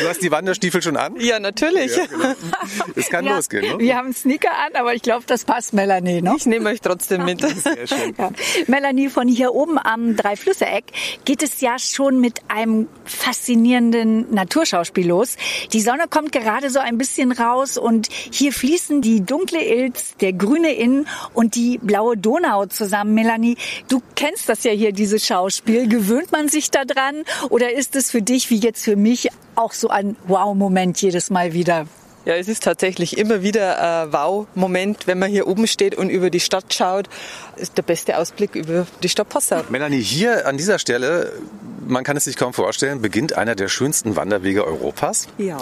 Du 0.00 0.08
hast 0.08 0.22
die 0.22 0.30
Wanderstiefel 0.30 0.82
schon 0.82 0.96
an? 0.96 1.14
Ja, 1.18 1.38
natürlich. 1.38 1.94
Ja, 1.94 2.06
genau. 2.06 2.34
Es 2.96 3.10
kann 3.10 3.26
ja, 3.26 3.36
losgehen, 3.36 3.76
ne? 3.76 3.78
Wir 3.78 3.96
haben 3.96 4.14
Sneaker 4.14 4.52
an, 4.52 4.74
aber 4.74 4.94
ich 4.94 5.02
glaube, 5.02 5.24
das 5.26 5.44
passt 5.44 5.74
Melanie, 5.74 6.22
ne? 6.22 6.34
Ich 6.38 6.46
nehme 6.46 6.70
euch 6.70 6.80
trotzdem 6.80 7.26
mit. 7.26 7.40
Sehr 7.62 7.86
schön. 7.86 8.14
Ja. 8.16 8.30
Melanie, 8.66 9.10
von 9.10 9.28
hier 9.28 9.52
oben 9.52 9.78
am 9.78 10.16
Dreiflüsse-Eck 10.16 10.84
geht 11.26 11.42
es 11.42 11.60
ja 11.60 11.78
schon 11.78 12.20
mit 12.20 12.40
einem 12.48 12.88
faszinierenden 13.10 14.32
Naturschauspiel 14.32 15.08
los. 15.08 15.36
Die 15.72 15.80
Sonne 15.80 16.04
kommt 16.08 16.32
gerade 16.32 16.70
so 16.70 16.78
ein 16.78 16.98
bisschen 16.98 17.32
raus 17.32 17.76
und 17.76 18.08
hier 18.10 18.52
fließen 18.52 19.02
die 19.02 19.20
dunkle 19.20 19.62
Ilz, 19.62 20.14
der 20.20 20.32
grüne 20.32 20.72
Inn 20.72 21.06
und 21.34 21.54
die 21.54 21.78
blaue 21.78 22.16
Donau 22.16 22.66
zusammen. 22.66 23.14
Melanie, 23.14 23.56
du 23.88 24.00
kennst 24.14 24.48
das 24.48 24.64
ja 24.64 24.72
hier, 24.72 24.92
dieses 24.92 25.26
Schauspiel. 25.26 25.88
Gewöhnt 25.88 26.32
man 26.32 26.48
sich 26.48 26.70
daran 26.70 27.24
oder 27.48 27.72
ist 27.72 27.96
es 27.96 28.10
für 28.10 28.22
dich 28.22 28.50
wie 28.50 28.58
jetzt 28.58 28.84
für 28.84 28.96
mich 28.96 29.28
auch 29.54 29.72
so 29.72 29.88
ein 29.88 30.16
Wow-Moment 30.26 31.00
jedes 31.02 31.30
Mal 31.30 31.52
wieder? 31.52 31.86
Ja, 32.26 32.34
es 32.34 32.48
ist 32.48 32.62
tatsächlich 32.62 33.16
immer 33.16 33.42
wieder 33.42 34.02
ein 34.02 34.12
Wow-Moment, 34.12 35.06
wenn 35.06 35.18
man 35.18 35.30
hier 35.30 35.46
oben 35.46 35.66
steht 35.66 35.94
und 35.94 36.10
über 36.10 36.28
die 36.28 36.40
Stadt 36.40 36.72
schaut. 36.72 37.08
Das 37.52 37.62
ist 37.62 37.78
der 37.78 37.82
beste 37.82 38.18
Ausblick 38.18 38.54
über 38.54 38.86
die 39.02 39.08
Stadt 39.08 39.30
Passau. 39.30 39.62
Melanie, 39.70 40.02
hier 40.02 40.46
an 40.46 40.58
dieser 40.58 40.78
Stelle, 40.78 41.32
man 41.86 42.04
kann 42.04 42.16
es 42.18 42.24
sich 42.24 42.36
kaum 42.36 42.52
vorstellen, 42.52 43.00
beginnt 43.00 43.38
einer 43.38 43.54
der 43.54 43.68
schönsten 43.68 44.16
Wanderwege 44.16 44.66
Europas. 44.66 45.28
Ja. 45.38 45.56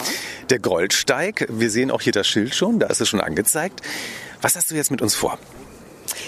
Der 0.50 0.58
Goldsteig. 0.58 1.46
Wir 1.48 1.70
sehen 1.70 1.92
auch 1.92 2.00
hier 2.00 2.12
das 2.12 2.26
Schild 2.26 2.54
schon, 2.54 2.80
da 2.80 2.88
ist 2.88 3.00
es 3.00 3.08
schon 3.08 3.20
angezeigt. 3.20 3.80
Was 4.42 4.56
hast 4.56 4.70
du 4.70 4.74
jetzt 4.74 4.90
mit 4.90 5.00
uns 5.00 5.14
vor? 5.14 5.38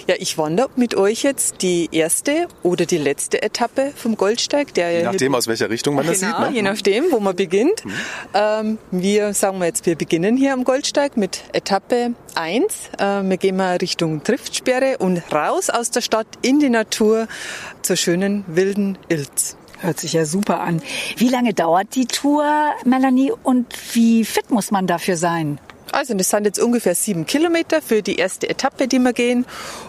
Ja, 0.06 0.14
ich 0.18 0.38
wandere 0.38 0.68
mit 0.76 0.94
euch 0.94 1.22
jetzt 1.22 1.62
die 1.62 1.88
erste 1.92 2.48
oder 2.62 2.86
die 2.86 2.98
letzte 2.98 3.42
Etappe 3.42 3.92
vom 3.94 4.16
Goldsteig. 4.16 4.74
Der 4.74 4.92
je 4.92 5.02
nachdem, 5.02 5.34
aus 5.34 5.46
welcher 5.46 5.70
Richtung 5.70 5.94
man 5.94 6.06
das 6.06 6.20
genau, 6.20 6.38
sieht. 6.38 6.50
Ne? 6.50 6.56
je 6.56 6.62
nachdem, 6.62 7.04
wo 7.10 7.20
man 7.20 7.36
beginnt. 7.36 7.84
Mhm. 7.84 7.92
Ähm, 8.34 8.78
wir 8.90 9.34
sagen 9.34 9.58
wir 9.58 9.66
jetzt, 9.66 9.86
wir 9.86 9.96
beginnen 9.96 10.36
hier 10.36 10.52
am 10.52 10.64
Goldsteig 10.64 11.16
mit 11.16 11.44
Etappe 11.52 12.14
1. 12.34 12.90
Äh, 12.98 13.22
wir 13.22 13.36
gehen 13.36 13.56
mal 13.56 13.76
Richtung 13.76 14.22
Triftsperre 14.22 14.98
und 14.98 15.22
raus 15.32 15.70
aus 15.70 15.90
der 15.90 16.00
Stadt 16.00 16.26
in 16.42 16.60
die 16.60 16.70
Natur 16.70 17.28
zur 17.82 17.96
schönen 17.96 18.44
wilden 18.46 18.98
Ilz. 19.08 19.56
Hört 19.80 19.98
sich 19.98 20.12
ja 20.12 20.26
super 20.26 20.60
an. 20.60 20.82
Wie 21.16 21.28
lange 21.28 21.54
dauert 21.54 21.94
die 21.94 22.06
Tour, 22.06 22.44
Melanie, 22.84 23.32
und 23.42 23.66
wie 23.94 24.26
fit 24.26 24.50
muss 24.50 24.70
man 24.70 24.86
dafür 24.86 25.16
sein? 25.16 25.58
Also 25.92 26.14
das 26.14 26.30
sind 26.30 26.44
jetzt 26.44 26.58
ungefähr 26.58 26.94
sieben 26.94 27.26
Kilometer 27.26 27.82
für 27.82 28.02
die 28.02 28.16
erste 28.16 28.48
Etappe, 28.48 28.88
die 28.88 28.98
wir 28.98 29.12
gehen. 29.12 29.44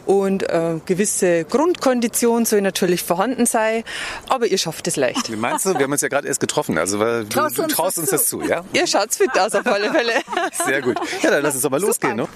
Und 0.06 0.44
äh, 0.44 0.80
gewisse 0.86 1.46
Grundkondition 1.46 2.46
soll 2.46 2.62
natürlich 2.62 3.04
vorhanden 3.04 3.46
sein, 3.46 3.84
aber 4.30 4.48
ihr 4.48 4.58
schafft 4.58 4.88
es 4.88 4.96
leicht. 4.96 5.32
Wie 5.32 5.36
meinst 5.36 5.66
du? 5.66 5.74
Wir 5.74 5.84
haben 5.84 5.92
uns 5.92 6.02
ja 6.02 6.08
gerade 6.08 6.28
erst 6.28 6.40
getroffen. 6.40 6.78
Also 6.78 7.00
weil 7.00 7.26
du, 7.26 7.48
du 7.50 7.68
traust 7.68 8.00
uns 8.00 8.10
das 8.10 8.28
zu, 8.28 8.42
ja? 8.42 8.64
Ihr 8.74 8.88
schaut 8.88 9.14
fit 9.14 9.38
aus 9.40 9.54
auf 9.56 9.66
alle 9.66 9.92
Fälle. 9.92 10.14
Sehr 10.66 10.82
gut. 10.82 10.98
Ja, 11.22 11.32
dann 11.32 11.44
lass 11.44 11.54
uns 11.54 11.64
doch 11.64 11.70
mal 11.70 11.80
Super. 11.80 11.88
losgehen. 11.88 12.16
Ne? 12.18 12.28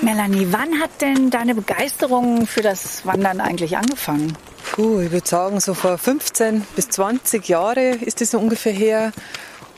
Melanie, 0.00 0.46
wann 0.50 0.80
hat 0.80 0.90
denn 1.00 1.30
deine 1.30 1.54
Begeisterung 1.54 2.46
für 2.46 2.62
das 2.62 3.04
Wandern 3.04 3.40
eigentlich 3.40 3.76
angefangen? 3.76 4.36
Puh, 4.72 5.00
ich 5.00 5.10
würde 5.10 5.26
sagen, 5.26 5.60
so 5.60 5.74
vor 5.74 5.98
15 5.98 6.64
bis 6.76 6.88
20 6.90 7.48
Jahre 7.48 7.90
ist 7.96 8.20
es 8.20 8.30
so 8.30 8.38
ungefähr 8.38 8.72
her. 8.72 9.12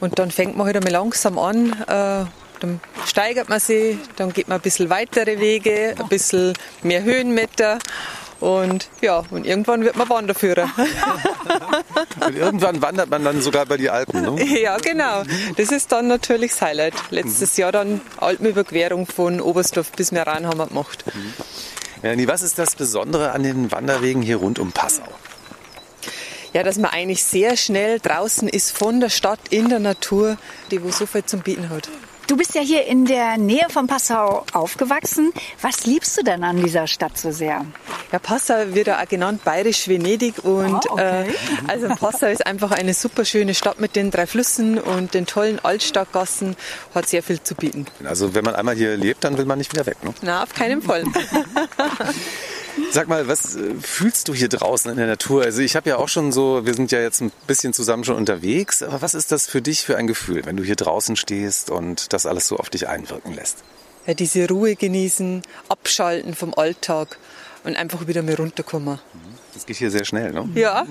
Und 0.00 0.18
dann 0.18 0.30
fängt 0.30 0.56
man 0.56 0.66
halt 0.66 0.76
einmal 0.76 0.92
langsam 0.92 1.38
an. 1.38 1.72
Äh, 1.82 2.24
dann 2.60 2.80
steigert 3.06 3.48
man 3.48 3.60
sich, 3.60 3.96
dann 4.16 4.32
geht 4.32 4.48
man 4.48 4.58
ein 4.58 4.62
bisschen 4.62 4.90
weitere 4.90 5.38
Wege, 5.38 5.94
ein 5.98 6.08
bisschen 6.08 6.52
mehr 6.82 7.02
Höhenmeter. 7.02 7.78
Und 8.40 8.88
ja, 9.02 9.22
und 9.30 9.46
irgendwann 9.46 9.84
wird 9.84 9.96
man 9.96 10.08
Wanderführer. 10.08 10.70
und 12.26 12.36
irgendwann 12.36 12.80
wandert 12.80 13.10
man 13.10 13.22
dann 13.22 13.42
sogar 13.42 13.66
bei 13.66 13.76
die 13.76 13.90
Alpen, 13.90 14.22
ne? 14.22 14.42
Ja, 14.60 14.78
genau. 14.78 15.22
Das 15.56 15.70
ist 15.70 15.92
dann 15.92 16.06
natürlich 16.06 16.52
das 16.52 16.62
Highlight. 16.62 16.94
Letztes 17.10 17.56
mhm. 17.56 17.60
Jahr 17.60 17.72
dann 17.72 18.00
Alpenüberquerung 18.16 19.06
von 19.06 19.42
Oberstdorf 19.42 19.92
bis 19.92 20.10
Meran 20.10 20.46
haben 20.46 20.58
wir 20.58 20.68
gemacht. 20.68 21.04
Mhm. 21.06 21.34
Melanie, 22.02 22.28
was 22.28 22.40
ist 22.40 22.58
das 22.58 22.76
Besondere 22.76 23.32
an 23.32 23.42
den 23.42 23.70
Wanderwegen 23.72 24.22
hier 24.22 24.36
rund 24.36 24.58
um 24.58 24.72
Passau? 24.72 25.02
Ja, 26.52 26.62
dass 26.62 26.78
man 26.78 26.90
eigentlich 26.90 27.22
sehr 27.22 27.56
schnell 27.56 28.00
draußen 28.00 28.48
ist 28.48 28.76
von 28.76 29.00
der 29.00 29.10
Stadt 29.10 29.40
in 29.50 29.68
der 29.68 29.78
Natur, 29.78 30.36
die 30.70 30.82
wo 30.82 30.90
so 30.90 31.06
viel 31.06 31.24
zum 31.24 31.40
Bieten 31.40 31.68
hat. 31.68 31.88
Du 32.30 32.36
bist 32.36 32.54
ja 32.54 32.60
hier 32.60 32.86
in 32.86 33.06
der 33.06 33.38
Nähe 33.38 33.66
von 33.70 33.88
Passau 33.88 34.46
aufgewachsen. 34.52 35.32
Was 35.62 35.84
liebst 35.84 36.16
du 36.16 36.22
denn 36.22 36.44
an 36.44 36.62
dieser 36.62 36.86
Stadt 36.86 37.18
so 37.18 37.32
sehr? 37.32 37.66
Ja, 38.12 38.20
Passau 38.20 38.54
wird 38.72 38.86
ja 38.86 39.02
auch 39.02 39.08
genannt 39.08 39.42
bayerisch 39.42 39.88
Venedig 39.88 40.44
und 40.44 40.88
oh, 40.90 40.92
okay. 40.92 41.28
äh, 41.28 41.32
also 41.66 41.88
Passau 41.88 42.28
ist 42.28 42.46
einfach 42.46 42.70
eine 42.70 42.94
super 42.94 43.24
schöne 43.24 43.52
Stadt 43.52 43.80
mit 43.80 43.96
den 43.96 44.12
drei 44.12 44.28
Flüssen 44.28 44.78
und 44.78 45.12
den 45.12 45.26
tollen 45.26 45.58
Altstadtgassen, 45.58 46.54
hat 46.94 47.08
sehr 47.08 47.24
viel 47.24 47.42
zu 47.42 47.56
bieten. 47.56 47.86
Also 48.04 48.32
wenn 48.32 48.44
man 48.44 48.54
einmal 48.54 48.76
hier 48.76 48.96
lebt, 48.96 49.24
dann 49.24 49.36
will 49.36 49.44
man 49.44 49.58
nicht 49.58 49.72
wieder 49.72 49.86
weg, 49.86 49.96
ne? 50.04 50.14
Na, 50.22 50.44
auf 50.44 50.54
keinen 50.54 50.82
Fall. 50.82 51.02
Sag 52.90 53.08
mal, 53.08 53.28
was 53.28 53.56
äh, 53.56 53.74
fühlst 53.80 54.28
du 54.28 54.34
hier 54.34 54.48
draußen 54.48 54.90
in 54.90 54.96
der 54.96 55.06
Natur? 55.06 55.42
Also 55.42 55.62
ich 55.62 55.76
habe 55.76 55.88
ja 55.88 55.96
auch 55.96 56.08
schon 56.08 56.32
so, 56.32 56.66
wir 56.66 56.74
sind 56.74 56.92
ja 56.92 57.00
jetzt 57.00 57.20
ein 57.20 57.32
bisschen 57.46 57.72
zusammen 57.72 58.04
schon 58.04 58.16
unterwegs, 58.16 58.82
aber 58.82 59.02
was 59.02 59.14
ist 59.14 59.32
das 59.32 59.46
für 59.46 59.62
dich 59.62 59.84
für 59.84 59.96
ein 59.96 60.06
Gefühl, 60.06 60.44
wenn 60.44 60.56
du 60.56 60.64
hier 60.64 60.76
draußen 60.76 61.16
stehst 61.16 61.70
und 61.70 62.12
das 62.12 62.26
alles 62.26 62.48
so 62.48 62.56
auf 62.56 62.70
dich 62.70 62.88
einwirken 62.88 63.34
lässt? 63.34 63.58
Ja, 64.06 64.14
diese 64.14 64.48
Ruhe 64.48 64.76
genießen, 64.76 65.42
abschalten 65.68 66.34
vom 66.34 66.54
Alltag 66.54 67.18
und 67.64 67.76
einfach 67.76 68.06
wieder 68.06 68.22
mal 68.22 68.34
runterkommen. 68.34 68.98
Das 69.54 69.66
geht 69.66 69.76
hier 69.76 69.90
sehr 69.90 70.04
schnell, 70.04 70.32
ne? 70.32 70.48
Ja. 70.54 70.86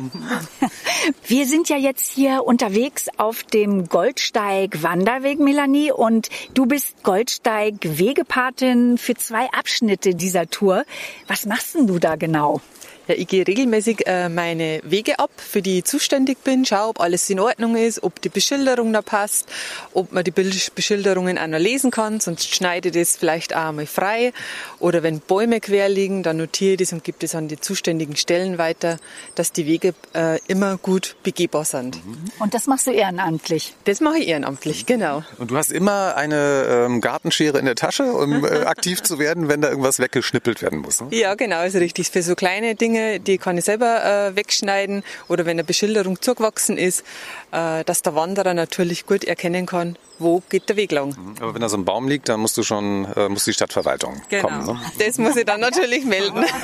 Wir 1.28 1.46
sind 1.46 1.70
ja 1.70 1.78
jetzt 1.78 2.12
hier 2.12 2.44
unterwegs 2.46 3.08
auf 3.18 3.44
dem 3.44 3.88
Goldsteig 3.88 4.84
Wanderweg, 4.84 5.40
Melanie, 5.40 5.92
und 5.92 6.30
du 6.54 6.66
bist 6.66 7.04
Goldsteig 7.04 7.76
Wegepatin 7.82 8.98
für 8.98 9.16
zwei 9.16 9.48
Abschnitte 9.52 10.14
dieser 10.14 10.50
Tour. 10.50 10.84
Was 11.28 11.46
machst 11.46 11.76
denn 11.76 11.88
du 11.88 12.00
da 12.00 12.16
genau? 12.16 12.62
Ja, 13.10 13.16
ich 13.16 13.28
gehe 13.28 13.48
regelmäßig 13.48 14.06
äh, 14.06 14.30
meine 14.30 14.82
Wege 14.84 15.18
ab, 15.18 15.32
für 15.36 15.64
die 15.64 15.80
ich 15.80 15.86
zuständig 15.86 16.44
bin, 16.44 16.64
schaue, 16.64 16.90
ob 16.90 17.00
alles 17.00 17.28
in 17.32 17.40
Ordnung 17.40 17.76
ist, 17.76 18.04
ob 18.04 18.22
die 18.22 18.30
Beschilderung 18.30 18.94
da 18.94 19.02
passt, 19.02 19.50
ob 19.96 20.12
man 20.12 20.24
die 20.24 20.30
Beschilderungen 20.30 21.40
auch 21.40 21.48
noch 21.48 21.58
lesen 21.58 21.90
kann, 21.90 22.20
sonst 22.20 22.54
schneide 22.54 22.90
ich 22.90 22.94
das 22.94 23.16
vielleicht 23.18 23.56
auch 23.56 23.70
einmal 23.70 23.88
frei. 23.88 24.32
Oder 24.78 25.02
wenn 25.02 25.22
Bäume 25.22 25.60
quer 25.60 25.90
liegen, 25.90 26.22
dann 26.22 26.38
notiere 26.38 26.74
ich 26.74 26.78
das 26.78 26.94
und 26.94 27.04
gebe 27.04 27.18
das 27.20 27.34
an 27.34 27.48
die 27.48 27.60
zuständigen 27.60 28.16
Stellen 28.16 28.60
weiter, 28.60 29.00
dass 29.34 29.52
die 29.54 29.66
Wege 29.66 29.96
äh, 30.14 30.38
immer 30.48 30.78
gut 30.78 31.16
begehbar 31.24 31.66
sind. 31.66 31.98
Und 32.38 32.54
das 32.54 32.68
machst 32.68 32.86
du 32.86 32.92
ehrenamtlich? 32.92 33.74
Das 33.86 34.02
mache 34.02 34.20
ich 34.20 34.28
ehrenamtlich, 34.28 34.86
genau. 34.86 35.24
Und 35.40 35.50
du 35.50 35.58
hast 35.58 35.72
immer 35.72 36.16
eine 36.16 36.86
ähm, 36.86 37.02
Gartenschere 37.02 37.58
in 37.58 37.66
der 37.66 37.74
Tasche, 37.74 38.04
um 38.04 38.46
äh, 38.46 38.66
aktiv 38.66 39.02
zu 39.02 39.18
werden, 39.18 39.50
wenn 39.50 39.62
da 39.62 39.70
irgendwas 39.70 39.98
weggeschnippelt 39.98 40.62
werden 40.62 40.78
muss? 40.82 41.02
Ne? 41.02 41.08
Ja, 41.10 41.34
genau, 41.34 41.64
ist 41.64 41.76
richtig. 41.76 42.12
Für 42.12 42.22
so 42.22 42.36
kleine 42.36 42.76
Dinge 42.76 42.99
Dinge, 43.00 43.20
die 43.20 43.38
kann 43.38 43.58
ich 43.58 43.66
selber 43.66 44.04
äh, 44.04 44.36
wegschneiden 44.36 45.04
oder 45.28 45.46
wenn 45.46 45.52
eine 45.52 45.64
Beschilderung 45.64 46.22
zugewachsen 46.22 46.78
ist, 46.78 47.04
äh, 47.52 47.84
dass 47.86 48.02
der 48.02 48.16
Wanderer 48.16 48.54
natürlich 48.54 49.06
gut 49.06 49.24
erkennen 49.24 49.66
kann, 49.66 49.98
wo 50.18 50.42
geht 50.50 50.68
der 50.70 50.76
Weg 50.76 50.92
lang. 50.92 51.16
Aber 51.40 51.54
wenn 51.54 51.62
da 51.62 51.70
so 51.70 51.78
ein 51.78 51.86
Baum 51.86 52.08
liegt, 52.08 52.30
dann 52.30 52.40
musst 52.42 52.58
du 52.58 52.64
schon, 52.64 53.06
äh, 53.16 53.30
muss 53.30 53.46
die 53.46 53.54
Stadtverwaltung 53.54 54.22
Genau. 54.30 54.48
kommen. 54.48 54.66
Ne? 54.66 54.80
Das 55.00 55.18
muss 55.18 55.36
ich 55.36 55.46
dann 55.46 55.62
natürlich 55.62 56.06
melden. 56.06 56.46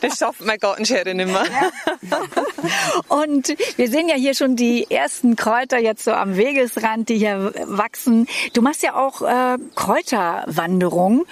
Das 0.00 0.18
schafft 0.18 0.40
meine 0.42 0.58
Gartenschere 0.58 1.14
nicht 1.14 1.26
mehr. 1.28 1.44
Und 3.08 3.54
wir 3.76 3.88
sehen 3.88 4.08
ja 4.08 4.14
hier 4.16 4.34
schon 4.34 4.54
die 4.54 4.86
ersten 4.90 5.34
Kräuter 5.36 5.78
jetzt 5.78 6.04
so 6.04 6.12
am 6.12 6.36
Wegesrand, 6.36 7.08
die 7.08 7.18
hier 7.18 7.52
wachsen. 7.66 8.26
Du 8.52 8.62
machst 8.62 8.82
ja 8.82 8.94
auch 8.94 9.22
äh, 9.22 9.58
Kräuterwanderung. 9.74 11.24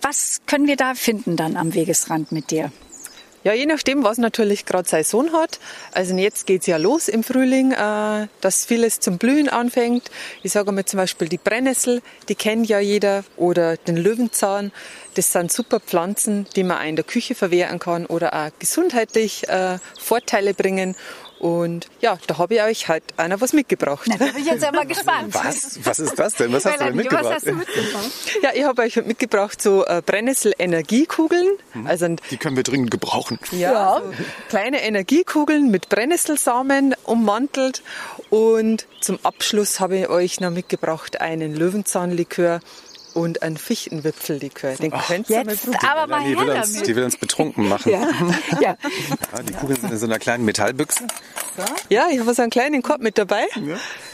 Was 0.00 0.40
können 0.46 0.66
wir 0.66 0.76
da 0.76 0.94
finden 0.94 1.36
dann 1.36 1.56
am 1.56 1.74
Wegesrand 1.74 2.32
mit 2.32 2.50
dir? 2.50 2.72
Ja, 3.44 3.52
je 3.52 3.66
nachdem, 3.66 4.04
was 4.04 4.16
natürlich 4.16 4.64
gerade 4.64 4.88
Saison 4.88 5.30
hat. 5.34 5.60
Also 5.92 6.16
jetzt 6.16 6.46
geht's 6.46 6.66
ja 6.66 6.78
los 6.78 7.08
im 7.08 7.22
Frühling, 7.22 7.72
äh, 7.72 8.26
dass 8.40 8.64
vieles 8.64 9.00
zum 9.00 9.18
Blühen 9.18 9.50
anfängt. 9.50 10.10
Ich 10.42 10.52
sage 10.52 10.72
mal 10.72 10.86
zum 10.86 10.96
Beispiel 10.96 11.28
die 11.28 11.36
Brennnessel, 11.36 12.00
die 12.30 12.36
kennt 12.36 12.70
ja 12.70 12.78
jeder, 12.78 13.22
oder 13.36 13.76
den 13.76 13.98
Löwenzahn. 13.98 14.72
Das 15.14 15.30
sind 15.30 15.52
super 15.52 15.78
Pflanzen, 15.78 16.46
die 16.56 16.64
man 16.64 16.78
auch 16.78 16.88
in 16.88 16.96
der 16.96 17.04
Küche 17.04 17.34
verwehren 17.34 17.78
kann 17.78 18.06
oder 18.06 18.32
auch 18.32 18.50
gesundheitlich 18.58 19.46
äh, 19.46 19.78
Vorteile 20.00 20.54
bringen. 20.54 20.96
Und 21.44 21.88
ja, 22.00 22.16
da 22.26 22.38
habe 22.38 22.54
ich 22.54 22.62
euch 22.62 22.88
halt 22.88 23.02
einer 23.18 23.38
was 23.38 23.52
mitgebracht. 23.52 24.06
Na, 24.06 24.16
da 24.16 24.24
bin 24.28 24.38
ich 24.38 24.46
jetzt 24.46 24.62
ja 24.62 24.72
mal 24.72 24.86
gespannt. 24.86 25.34
Was? 25.34 25.78
Was 25.84 25.98
ist 25.98 26.18
das 26.18 26.36
denn? 26.36 26.50
Was 26.54 26.64
hast 26.64 26.80
du 26.80 26.84
denn 26.84 26.96
Melanie, 26.96 27.10
was 27.12 27.22
mitgebracht? 27.22 27.34
hast 27.34 27.46
du 27.46 27.52
mitgebracht? 27.52 28.10
Ja, 28.42 28.50
ich 28.54 28.64
habe 28.64 28.80
euch 28.80 28.96
mitgebracht 29.04 29.60
so 29.60 29.84
äh, 29.84 30.00
Brennnessel-Energiekugeln. 30.00 31.48
Also 31.84 32.06
ein 32.06 32.16
Die 32.30 32.38
können 32.38 32.56
wir 32.56 32.62
dringend 32.62 32.90
gebrauchen. 32.90 33.38
Ja, 33.50 34.00
so 34.02 34.10
kleine 34.48 34.82
Energiekugeln 34.84 35.70
mit 35.70 35.90
Brennnesselsamen 35.90 36.94
ummantelt. 37.04 37.82
Und 38.30 38.86
zum 39.00 39.18
Abschluss 39.22 39.80
habe 39.80 39.98
ich 39.98 40.08
euch 40.08 40.40
noch 40.40 40.50
mitgebracht 40.50 41.20
einen 41.20 41.54
Löwenzahnlikör 41.54 42.60
und 43.14 43.42
einen 43.42 43.56
Fichtenwipfellikör. 43.56 44.74
Den 44.74 44.90
könnt 44.90 45.30
ihr 45.30 45.44
mal 45.44 45.52
Jetzt 45.52 45.64
probieren. 45.64 45.86
aber 45.86 46.06
mal 46.06 46.24
die, 46.24 46.36
will 46.36 46.52
her 46.52 46.56
uns, 46.56 46.72
damit. 46.72 46.88
die 46.88 46.96
will 46.96 47.04
uns 47.04 47.16
betrunken 47.16 47.68
machen. 47.68 47.92
Ja. 47.92 48.08
ja. 48.60 48.76
Ja, 49.32 49.42
die 49.42 49.52
Kugeln 49.52 49.80
sind 49.80 49.92
in 49.92 49.98
so 49.98 50.06
einer 50.06 50.18
kleinen 50.18 50.44
Metallbüchse. 50.44 51.06
Ja, 51.88 52.06
ich 52.10 52.18
habe 52.18 52.34
so 52.34 52.42
einen 52.42 52.50
kleinen 52.50 52.82
Korb 52.82 53.00
mit 53.00 53.16
dabei. 53.16 53.44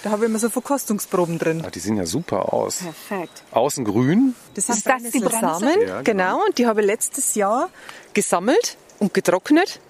Da 0.02 0.10
habe 0.10 0.24
ich 0.24 0.30
immer 0.30 0.38
so 0.38 0.50
Verkostungsproben 0.50 1.38
drin. 1.38 1.62
Ah, 1.66 1.70
die 1.70 1.80
sehen 1.80 1.96
ja 1.96 2.06
super 2.06 2.52
aus. 2.52 2.78
Perfekt. 2.78 3.42
Außen 3.50 3.84
grün. 3.84 4.34
Das 4.54 4.68
ist 4.68 4.86
das, 4.86 5.02
die. 5.02 5.18
Ja, 5.20 5.28
genau. 5.28 6.02
genau. 6.02 6.44
Und 6.46 6.58
die 6.58 6.66
habe 6.66 6.80
ich 6.82 6.86
letztes 6.86 7.34
Jahr 7.34 7.70
gesammelt 8.12 8.76
und 8.98 9.14
getrocknet. 9.14 9.80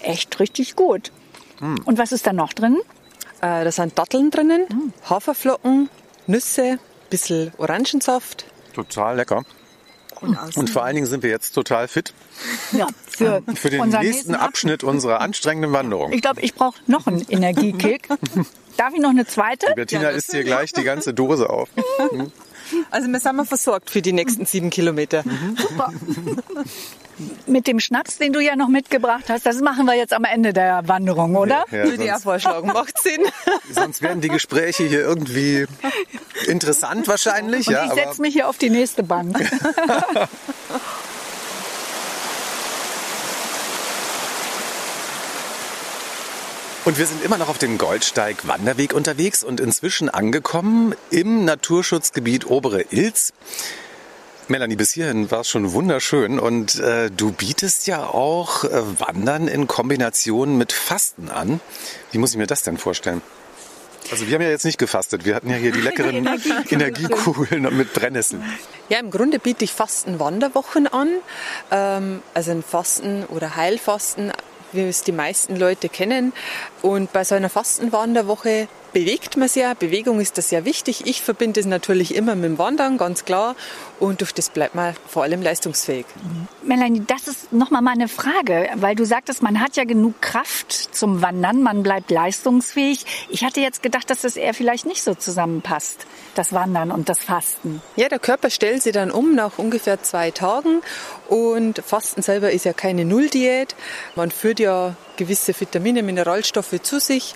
Echt 0.00 0.40
richtig 0.40 0.76
gut. 0.76 1.12
Und 1.60 1.98
was 1.98 2.12
ist 2.12 2.26
da 2.26 2.32
noch 2.32 2.52
drin? 2.52 2.78
Äh, 3.40 3.64
da 3.64 3.70
sind 3.70 3.98
Datteln 3.98 4.30
drinnen, 4.30 4.92
Haferflocken, 5.08 5.88
Nüsse, 6.26 6.78
bisschen 7.14 7.52
Orangensaft. 7.58 8.44
Total 8.72 9.14
lecker. 9.16 9.44
Und 10.56 10.70
vor 10.70 10.84
allen 10.84 10.94
Dingen 10.96 11.06
sind 11.06 11.22
wir 11.22 11.30
jetzt 11.30 11.52
total 11.52 11.86
fit 11.86 12.12
Ja, 12.72 12.86
für, 13.06 13.42
für 13.54 13.70
den 13.70 13.80
unseren 13.80 14.02
nächsten 14.02 14.34
Abschnitt 14.34 14.82
unserer 14.82 15.20
anstrengenden 15.20 15.72
Wanderung. 15.72 16.12
Ich 16.12 16.22
glaube, 16.22 16.40
ich 16.40 16.54
brauche 16.54 16.78
noch 16.86 17.06
einen 17.06 17.24
Energiekick. 17.28 18.08
Darf 18.76 18.94
ich 18.94 19.00
noch 19.00 19.10
eine 19.10 19.26
zweite? 19.26 19.72
Bettina 19.76 20.08
isst 20.08 20.32
hier 20.32 20.42
gleich 20.42 20.72
die 20.72 20.82
ganze 20.82 21.14
Dose 21.14 21.50
auf. 21.50 21.68
Also 22.90 23.08
wir 23.08 23.20
sind 23.20 23.36
mal 23.36 23.44
versorgt 23.44 23.90
für 23.90 24.02
die 24.02 24.12
nächsten 24.12 24.46
sieben 24.46 24.70
Kilometer. 24.70 25.24
Super. 25.56 25.92
Mit 27.46 27.66
dem 27.68 27.78
Schnaps, 27.78 28.18
den 28.18 28.32
du 28.32 28.40
ja 28.40 28.56
noch 28.56 28.68
mitgebracht 28.68 29.24
hast, 29.28 29.46
das 29.46 29.60
machen 29.60 29.86
wir 29.86 29.94
jetzt 29.94 30.12
am 30.12 30.24
Ende 30.24 30.52
der 30.52 30.88
Wanderung, 30.88 31.36
oder? 31.36 31.64
Ja, 31.70 31.84
Würde 31.84 32.04
ich 32.04 32.12
vorschlagen, 32.22 32.66
macht 32.68 33.00
Sinn. 33.00 33.22
sonst 33.72 34.02
werden 34.02 34.20
die 34.20 34.28
Gespräche 34.28 34.84
hier 34.84 35.00
irgendwie 35.00 35.66
interessant 36.46 37.06
wahrscheinlich. 37.06 37.68
Und 37.68 37.74
ja, 37.74 37.84
ich 37.84 37.92
setze 37.92 38.20
mich 38.20 38.34
hier 38.34 38.48
auf 38.48 38.58
die 38.58 38.70
nächste 38.70 39.04
Bank. 39.04 39.38
Und 46.84 46.98
wir 46.98 47.06
sind 47.06 47.24
immer 47.24 47.38
noch 47.38 47.48
auf 47.48 47.56
dem 47.56 47.78
Goldsteig 47.78 48.46
Wanderweg 48.46 48.92
unterwegs 48.92 49.42
und 49.42 49.58
inzwischen 49.58 50.10
angekommen 50.10 50.94
im 51.10 51.46
Naturschutzgebiet 51.46 52.46
Obere 52.46 52.82
Ilz. 52.90 53.32
Melanie, 54.48 54.76
bis 54.76 54.92
hierhin 54.92 55.30
war 55.30 55.40
es 55.40 55.48
schon 55.48 55.72
wunderschön 55.72 56.38
und 56.38 56.78
äh, 56.78 57.10
du 57.10 57.32
bietest 57.32 57.86
ja 57.86 58.04
auch 58.04 58.64
äh, 58.64 59.00
Wandern 59.00 59.48
in 59.48 59.66
Kombination 59.66 60.58
mit 60.58 60.74
Fasten 60.74 61.30
an. 61.30 61.60
Wie 62.12 62.18
muss 62.18 62.32
ich 62.32 62.36
mir 62.36 62.46
das 62.46 62.62
denn 62.62 62.76
vorstellen? 62.76 63.22
Also 64.10 64.26
wir 64.26 64.34
haben 64.34 64.42
ja 64.42 64.50
jetzt 64.50 64.66
nicht 64.66 64.78
gefastet, 64.78 65.24
wir 65.24 65.34
hatten 65.34 65.48
ja 65.48 65.56
hier 65.56 65.72
die 65.72 65.80
leckeren 65.80 66.14
Energiekugeln. 66.14 66.66
Energiekugeln 66.68 67.76
mit 67.78 67.94
Brennnesseln. 67.94 68.44
Ja, 68.90 68.98
im 68.98 69.10
Grunde 69.10 69.38
biete 69.38 69.64
ich 69.64 69.72
Fasten-Wanderwochen 69.72 70.86
an. 70.86 71.08
Ähm, 71.70 72.22
also 72.34 72.50
ein 72.50 72.62
Fasten 72.62 73.24
oder 73.24 73.56
Heilfasten, 73.56 74.32
wie 74.74 74.88
es 74.88 75.02
die 75.02 75.12
meisten 75.12 75.56
Leute 75.56 75.88
kennen. 75.88 76.32
Und 76.82 77.12
bei 77.12 77.24
so 77.24 77.34
einer 77.34 77.48
Fastenwanderwoche 77.48 78.68
bewegt 78.94 79.36
man 79.36 79.48
sich 79.48 79.62
ja. 79.62 79.74
Bewegung 79.74 80.20
ist 80.20 80.38
das 80.38 80.48
sehr 80.48 80.64
wichtig. 80.64 81.06
Ich 81.06 81.20
verbinde 81.20 81.60
es 81.60 81.66
natürlich 81.66 82.14
immer 82.14 82.34
mit 82.34 82.44
dem 82.44 82.58
Wandern, 82.58 82.96
ganz 82.96 83.26
klar. 83.26 83.56
Und 84.00 84.22
durch 84.22 84.32
das 84.32 84.48
bleibt 84.48 84.74
man 84.74 84.94
vor 85.06 85.24
allem 85.24 85.42
leistungsfähig. 85.42 86.06
Melanie, 86.62 87.02
das 87.06 87.28
ist 87.28 87.52
nochmal 87.52 87.82
meine 87.82 88.08
Frage, 88.08 88.70
weil 88.76 88.94
du 88.94 89.04
sagtest, 89.04 89.42
man 89.42 89.60
hat 89.60 89.76
ja 89.76 89.84
genug 89.84 90.22
Kraft 90.22 90.72
zum 90.72 91.20
Wandern, 91.20 91.62
man 91.62 91.82
bleibt 91.82 92.10
leistungsfähig. 92.10 93.04
Ich 93.28 93.44
hatte 93.44 93.60
jetzt 93.60 93.82
gedacht, 93.82 94.08
dass 94.08 94.22
das 94.22 94.36
eher 94.36 94.54
vielleicht 94.54 94.86
nicht 94.86 95.02
so 95.02 95.14
zusammenpasst, 95.14 96.06
das 96.34 96.52
Wandern 96.52 96.90
und 96.90 97.08
das 97.08 97.18
Fasten. 97.18 97.82
Ja, 97.96 98.08
der 98.08 98.18
Körper 98.18 98.48
stellt 98.48 98.82
sich 98.82 98.92
dann 98.92 99.10
um 99.10 99.34
nach 99.34 99.58
ungefähr 99.58 100.02
zwei 100.02 100.30
Tagen. 100.30 100.80
Und 101.28 101.82
Fasten 101.84 102.22
selber 102.22 102.52
ist 102.52 102.64
ja 102.64 102.72
keine 102.72 103.04
Nulldiät. 103.04 103.74
Man 104.14 104.30
führt 104.30 104.60
ja 104.60 104.94
gewisse 105.16 105.58
Vitamine, 105.58 106.02
Mineralstoffe 106.02 106.80
zu 106.82 106.98
sich. 107.00 107.34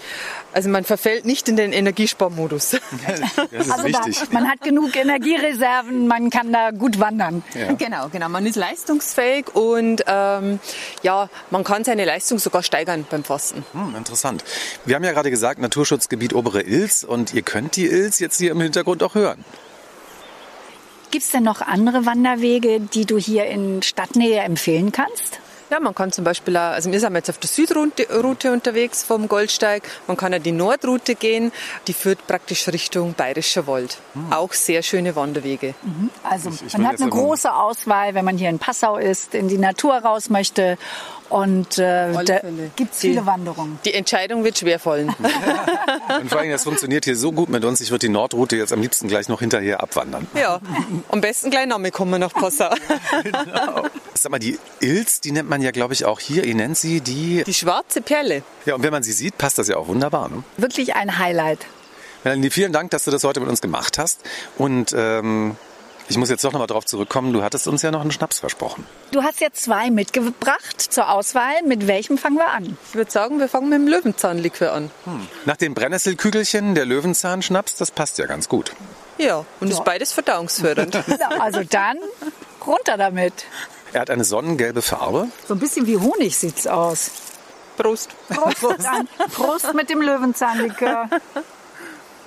Also 0.58 0.70
man 0.70 0.82
verfällt 0.82 1.24
nicht 1.24 1.48
in 1.48 1.54
den 1.54 1.72
Energiesparmodus. 1.72 2.70
Das 3.06 3.20
ist 3.64 3.70
Also 3.70 3.84
wichtig. 3.84 4.18
da, 4.18 4.26
man 4.32 4.48
hat 4.50 4.60
genug 4.60 4.96
Energiereserven, 4.96 6.08
man 6.08 6.30
kann 6.30 6.52
da 6.52 6.72
gut 6.72 6.98
wandern. 6.98 7.44
Ja. 7.54 7.72
Genau, 7.74 8.08
genau. 8.08 8.28
Man 8.28 8.44
ist 8.44 8.56
leistungsfähig 8.56 9.54
und 9.54 10.02
ähm, 10.08 10.58
ja, 11.04 11.30
man 11.50 11.62
kann 11.62 11.84
seine 11.84 12.04
Leistung 12.04 12.40
sogar 12.40 12.64
steigern 12.64 13.06
beim 13.08 13.22
Fasten. 13.22 13.64
Hm, 13.70 13.94
interessant. 13.94 14.42
Wir 14.84 14.96
haben 14.96 15.04
ja 15.04 15.12
gerade 15.12 15.30
gesagt, 15.30 15.60
Naturschutzgebiet 15.60 16.34
Obere 16.34 16.62
Ilz 16.62 17.04
und 17.04 17.34
ihr 17.34 17.42
könnt 17.42 17.76
die 17.76 17.86
Ilz 17.86 18.18
jetzt 18.18 18.38
hier 18.38 18.50
im 18.50 18.60
Hintergrund 18.60 19.04
auch 19.04 19.14
hören. 19.14 19.44
Gibt 21.12 21.24
es 21.24 21.30
denn 21.30 21.44
noch 21.44 21.60
andere 21.60 22.04
Wanderwege, 22.04 22.80
die 22.80 23.06
du 23.06 23.16
hier 23.16 23.44
in 23.46 23.80
Stadtnähe 23.82 24.40
empfehlen 24.40 24.90
kannst? 24.90 25.38
Ja, 25.70 25.80
man 25.80 25.94
kann 25.94 26.12
zum 26.12 26.24
Beispiel, 26.24 26.56
auch, 26.56 26.72
also 26.72 26.90
wir 26.90 27.00
sind 27.00 27.14
jetzt 27.14 27.28
auf 27.28 27.38
der 27.38 27.48
Südroute 27.48 28.06
Route 28.22 28.52
unterwegs 28.52 29.02
vom 29.02 29.28
Goldsteig. 29.28 29.82
Man 30.06 30.16
kann 30.16 30.32
ja 30.32 30.38
die 30.38 30.52
Nordroute 30.52 31.14
gehen, 31.14 31.52
die 31.86 31.92
führt 31.92 32.26
praktisch 32.26 32.68
Richtung 32.68 33.12
Bayerischer 33.14 33.66
Wald. 33.66 33.98
Auch 34.30 34.52
sehr 34.52 34.82
schöne 34.82 35.14
Wanderwege. 35.14 35.74
Also 36.22 36.50
ich 36.50 36.72
man 36.72 36.82
will 36.82 36.88
hat 36.88 37.00
eine 37.00 37.10
große 37.10 37.54
Auswahl, 37.54 38.14
wenn 38.14 38.24
man 38.24 38.38
hier 38.38 38.48
in 38.48 38.58
Passau 38.58 38.96
ist, 38.96 39.34
in 39.34 39.48
die 39.48 39.58
Natur 39.58 39.96
raus 39.96 40.30
möchte. 40.30 40.78
Und 41.28 41.78
äh, 41.78 42.12
da 42.24 42.40
gibt 42.74 42.94
es 42.94 43.00
viele 43.00 43.26
Wanderungen. 43.26 43.78
Die 43.84 43.92
Entscheidung 43.92 44.44
wird 44.44 44.58
schwer 44.58 44.78
fallen. 44.78 45.08
Und 46.20 46.30
vor 46.30 46.40
allem, 46.40 46.50
das 46.50 46.64
funktioniert 46.64 47.04
hier 47.04 47.16
so 47.16 47.32
gut 47.32 47.50
mit 47.50 47.64
uns. 47.64 47.82
Ich 47.82 47.90
würde 47.90 48.06
die 48.06 48.12
Nordroute 48.12 48.56
jetzt 48.56 48.72
am 48.72 48.80
liebsten 48.80 49.08
gleich 49.08 49.28
noch 49.28 49.40
hinterher 49.40 49.82
abwandern. 49.82 50.26
ja, 50.34 50.60
am 51.10 51.20
besten 51.20 51.50
gleich 51.50 51.66
Name 51.66 51.90
kommen 51.90 52.18
nach 52.20 52.32
Passau. 52.32 52.70
Sag 54.20 54.32
mal, 54.32 54.38
die 54.38 54.58
Ilz, 54.80 55.20
die 55.20 55.30
nennt 55.30 55.48
man 55.48 55.62
ja, 55.62 55.70
glaube 55.70 55.94
ich, 55.94 56.04
auch 56.04 56.18
hier. 56.18 56.44
Ihr 56.44 56.54
nennt 56.54 56.76
sie 56.76 57.00
die. 57.00 57.44
Die 57.44 57.54
schwarze 57.54 58.00
Perle. 58.00 58.42
Ja, 58.66 58.74
und 58.74 58.82
wenn 58.82 58.90
man 58.92 59.02
sie 59.02 59.12
sieht, 59.12 59.38
passt 59.38 59.58
das 59.58 59.68
ja 59.68 59.76
auch 59.76 59.86
wunderbar. 59.86 60.28
Ne? 60.28 60.42
Wirklich 60.56 60.96
ein 60.96 61.18
Highlight. 61.18 61.66
Melanie, 62.24 62.50
vielen 62.50 62.72
Dank, 62.72 62.90
dass 62.90 63.04
du 63.04 63.12
das 63.12 63.22
heute 63.22 63.38
mit 63.38 63.48
uns 63.48 63.60
gemacht 63.60 63.96
hast. 63.96 64.20
Und 64.56 64.92
ähm, 64.96 65.56
ich 66.08 66.16
muss 66.16 66.30
jetzt 66.30 66.42
doch 66.42 66.52
nochmal 66.52 66.66
drauf 66.66 66.84
zurückkommen. 66.84 67.32
Du 67.32 67.42
hattest 67.42 67.68
uns 67.68 67.82
ja 67.82 67.92
noch 67.92 68.00
einen 68.00 68.10
Schnaps 68.10 68.40
versprochen. 68.40 68.86
Du 69.12 69.22
hast 69.22 69.40
ja 69.40 69.48
zwei 69.52 69.90
mitgebracht 69.90 70.80
zur 70.80 71.10
Auswahl. 71.10 71.62
Mit 71.66 71.86
welchem 71.86 72.18
fangen 72.18 72.36
wir 72.36 72.50
an? 72.50 72.76
Ich 72.88 72.94
würde 72.96 73.10
sagen, 73.10 73.38
wir 73.38 73.48
fangen 73.48 73.68
mit 73.68 73.78
dem 73.78 73.86
Löwenzahnlikör 73.86 74.72
an. 74.72 74.90
Nach 75.44 75.56
dem 75.56 75.74
Brennnesselkügelchen, 75.74 76.74
der 76.74 76.86
Löwenzahnschnaps, 76.86 77.76
das 77.76 77.92
passt 77.92 78.18
ja 78.18 78.26
ganz 78.26 78.48
gut. 78.48 78.72
Ja, 79.18 79.44
und 79.60 79.70
ist 79.70 79.84
beides 79.84 80.12
verdauungsfördernd. 80.12 80.94
Ja, 80.94 81.28
also 81.40 81.62
dann 81.62 81.98
runter 82.66 82.96
damit. 82.96 83.44
Er 83.98 84.02
hat 84.02 84.10
eine 84.10 84.22
sonnengelbe 84.22 84.80
Farbe. 84.80 85.26
So 85.48 85.54
ein 85.54 85.58
bisschen 85.58 85.88
wie 85.88 85.96
Honig 85.96 86.38
sieht's 86.38 86.68
aus. 86.68 87.10
Prost. 87.76 88.10
Prost, 88.28 88.84
dann. 88.84 89.08
Prost 89.32 89.74
mit 89.74 89.90
dem 89.90 90.00
Löwenzahnlikör. 90.00 91.08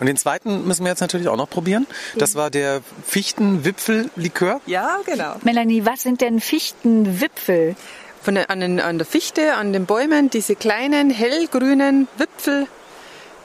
Und 0.01 0.05
den 0.05 0.17
zweiten 0.17 0.67
müssen 0.67 0.83
wir 0.83 0.89
jetzt 0.89 0.99
natürlich 0.99 1.29
auch 1.29 1.37
noch 1.37 1.49
probieren. 1.49 1.87
Das 2.17 2.35
war 2.35 2.49
der 2.49 2.81
Fichtenwipfellikör. 3.07 4.59
Ja, 4.65 4.97
genau. 5.05 5.35
Melanie, 5.43 5.85
was 5.85 6.01
sind 6.01 6.19
denn 6.19 6.41
Fichtenwipfel? 6.41 7.77
Von 8.21 8.35
der, 8.35 8.49
an, 8.49 8.59
den, 8.59 8.81
an 8.81 8.97
der 8.97 9.07
Fichte, 9.07 9.53
an 9.53 9.71
den 9.71 9.85
Bäumen, 9.85 10.29
diese 10.29 10.57
kleinen 10.57 11.09
hellgrünen 11.09 12.09
Wipfel, 12.17 12.67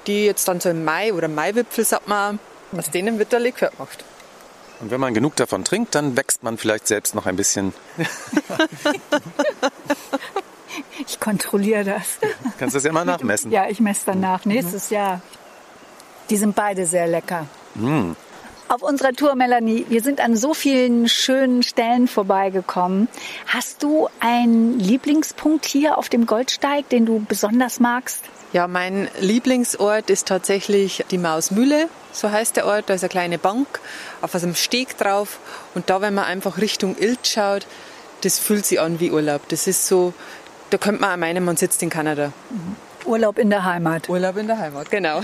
die 0.09 0.27
jetzt 0.27 0.49
dann 0.49 0.59
so 0.59 0.69
im 0.69 0.85
Mai 0.85 1.15
oder 1.15 1.29
Maiwipfel, 1.29 1.85
sagt 1.85 2.09
man, 2.09 2.41
aus 2.77 2.91
denen 2.91 3.21
wird 3.21 3.31
der 3.31 3.39
Likör 3.39 3.71
gemacht. 3.71 4.05
Und 4.81 4.91
wenn 4.91 5.01
man 5.01 5.15
genug 5.15 5.37
davon 5.37 5.65
trinkt, 5.65 5.95
dann 5.95 6.17
wächst 6.17 6.43
man 6.43 6.59
vielleicht 6.59 6.87
selbst 6.87 7.15
noch 7.15 7.27
ein 7.27 7.37
bisschen. 7.37 7.73
Ich 11.07 11.21
kontrolliere 11.21 11.85
das. 11.85 12.19
Kannst 12.59 12.75
du 12.75 12.79
das 12.79 12.85
ja 12.85 12.93
mal 12.93 13.05
nachmessen? 13.05 13.51
Ja, 13.51 13.69
ich 13.69 13.81
messe 13.81 14.03
danach. 14.07 14.45
Nächstes 14.45 14.91
Jahr. 14.91 15.21
Die 16.31 16.37
sind 16.37 16.55
beide 16.55 16.87
sehr 16.87 17.07
lecker. 17.07 17.47
Auf 18.69 18.83
unserer 18.83 19.13
Tour, 19.13 19.37
Melanie, 19.37 19.87
wir 19.89 20.03
sind 20.03 20.21
an 20.21 20.37
so 20.37 20.53
vielen 20.53 21.09
schönen 21.09 21.63
Stellen 21.63 22.09
vorbeigekommen. 22.09 23.09
Hast 23.47 23.83
du 23.83 24.09
einen 24.19 24.79
Lieblingspunkt 24.81 25.67
hier 25.67 25.99
auf 25.99 26.09
dem 26.09 26.27
Goldsteig, 26.27 26.89
den 26.89 27.07
du 27.07 27.25
besonders 27.27 27.79
magst? 27.79 28.25
Ja, 28.57 28.69
mein 28.69 29.11
Lieblingsort 29.21 30.09
ist 30.09 30.29
tatsächlich 30.29 31.05
die 31.11 31.19
Mausmühle, 31.19 31.91
so 32.11 32.31
heißt 32.31 32.57
der 32.57 32.65
Ort. 32.65 32.89
Da 32.89 32.95
ist 32.95 33.03
eine 33.03 33.11
kleine 33.11 33.37
Bank 33.37 33.67
auf 34.23 34.35
einem 34.35 34.55
Steg 34.55 34.97
drauf. 34.97 35.41
Und 35.75 35.91
da, 35.91 36.01
wenn 36.01 36.15
man 36.15 36.25
einfach 36.25 36.57
Richtung 36.57 36.97
Ilt 36.97 37.27
schaut, 37.27 37.67
das 38.23 38.39
fühlt 38.39 38.65
sich 38.65 38.81
an 38.81 38.99
wie 38.99 39.11
Urlaub. 39.11 39.47
Das 39.49 39.67
ist 39.67 39.87
so, 39.87 40.15
da 40.71 40.79
könnte 40.79 41.03
man 41.03 41.11
auch 41.11 41.17
meinen, 41.19 41.45
man 41.45 41.59
sitzt 41.59 41.83
in 41.83 41.91
Kanada. 41.91 42.33
Urlaub 43.05 43.37
in 43.37 43.51
der 43.51 43.63
Heimat. 43.63 44.09
Urlaub 44.09 44.39
in 44.39 44.47
der 44.47 44.59
Heimat, 44.59 44.91
genau. 44.91 45.21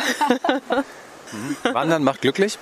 Wandern 1.63 2.05
macht 2.05 2.21
glücklich. 2.21 2.59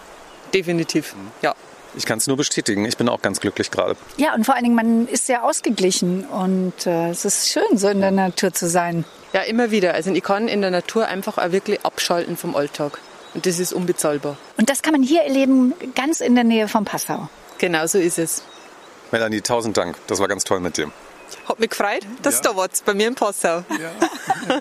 Definitiv, 0.54 1.16
ja. 1.42 1.56
Ich 1.96 2.06
kann 2.06 2.18
es 2.18 2.26
nur 2.26 2.36
bestätigen. 2.36 2.84
Ich 2.84 2.96
bin 2.96 3.08
auch 3.08 3.20
ganz 3.20 3.40
glücklich 3.40 3.70
gerade. 3.70 3.96
Ja, 4.16 4.34
und 4.34 4.44
vor 4.44 4.54
allen 4.54 4.64
Dingen, 4.64 4.76
man 4.76 5.08
ist 5.08 5.26
sehr 5.26 5.44
ausgeglichen 5.44 6.24
und 6.24 6.86
äh, 6.86 7.10
es 7.10 7.24
ist 7.24 7.48
schön, 7.48 7.76
so 7.76 7.88
in 7.88 8.00
der 8.00 8.10
Natur 8.10 8.52
zu 8.52 8.68
sein. 8.68 9.04
Ja, 9.32 9.42
immer 9.42 9.70
wieder. 9.70 9.94
Also 9.94 10.10
ich 10.12 10.22
kann 10.22 10.48
in 10.48 10.60
der 10.60 10.70
Natur 10.70 11.06
einfach 11.06 11.38
auch 11.38 11.52
wirklich 11.52 11.84
abschalten 11.84 12.36
vom 12.36 12.56
Alltag. 12.56 12.98
Und 13.34 13.46
das 13.46 13.58
ist 13.58 13.72
unbezahlbar. 13.72 14.36
Und 14.56 14.70
das 14.70 14.82
kann 14.82 14.92
man 14.92 15.02
hier 15.02 15.22
erleben, 15.22 15.72
ganz 15.94 16.20
in 16.20 16.34
der 16.34 16.44
Nähe 16.44 16.68
von 16.68 16.84
Passau. 16.84 17.28
Genau 17.58 17.86
so 17.86 17.98
ist 17.98 18.18
es. 18.18 18.42
Melanie, 19.12 19.40
tausend 19.40 19.76
Dank. 19.76 19.96
Das 20.06 20.18
war 20.18 20.28
ganz 20.28 20.44
toll 20.44 20.60
mit 20.60 20.76
dir. 20.76 20.90
Hat 21.46 21.60
mich 21.60 21.70
gefreut, 21.70 22.06
dass 22.22 22.40
du 22.40 22.48
da 22.48 22.56
warst, 22.56 22.84
bei 22.84 22.94
mir 22.94 23.06
in 23.06 23.14
Passau. 23.14 23.64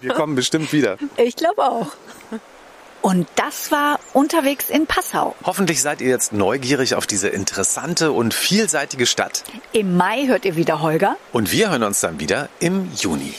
Wir 0.02 0.14
kommen 0.14 0.36
bestimmt 0.36 0.72
wieder. 0.72 0.98
Ich 1.18 1.36
glaube 1.36 1.64
auch. 1.64 1.88
Und 3.02 3.28
das 3.36 3.72
war 3.72 4.00
unterwegs 4.14 4.70
in 4.70 4.86
Passau. 4.86 5.36
Hoffentlich 5.44 5.82
seid 5.82 6.02
ihr 6.02 6.10
jetzt 6.10 6.34
neugierig 6.34 6.96
auf 6.96 7.08
diese 7.08 7.30
interessante 7.30 8.12
und 8.12 8.34
vielseitige 8.34 9.06
Stadt. 9.06 9.44
Im 9.72 9.96
Mai 9.96 10.28
hört 10.28 10.46
ihr 10.46 10.56
wieder 10.56 10.82
Holger. 10.82 11.16
Und 11.32 11.52
wir 11.52 11.70
hören 11.70 11.84
uns 11.84 12.02
dann 12.02 12.20
wieder 12.20 12.50
im 12.60 12.92
Juni. 12.96 13.34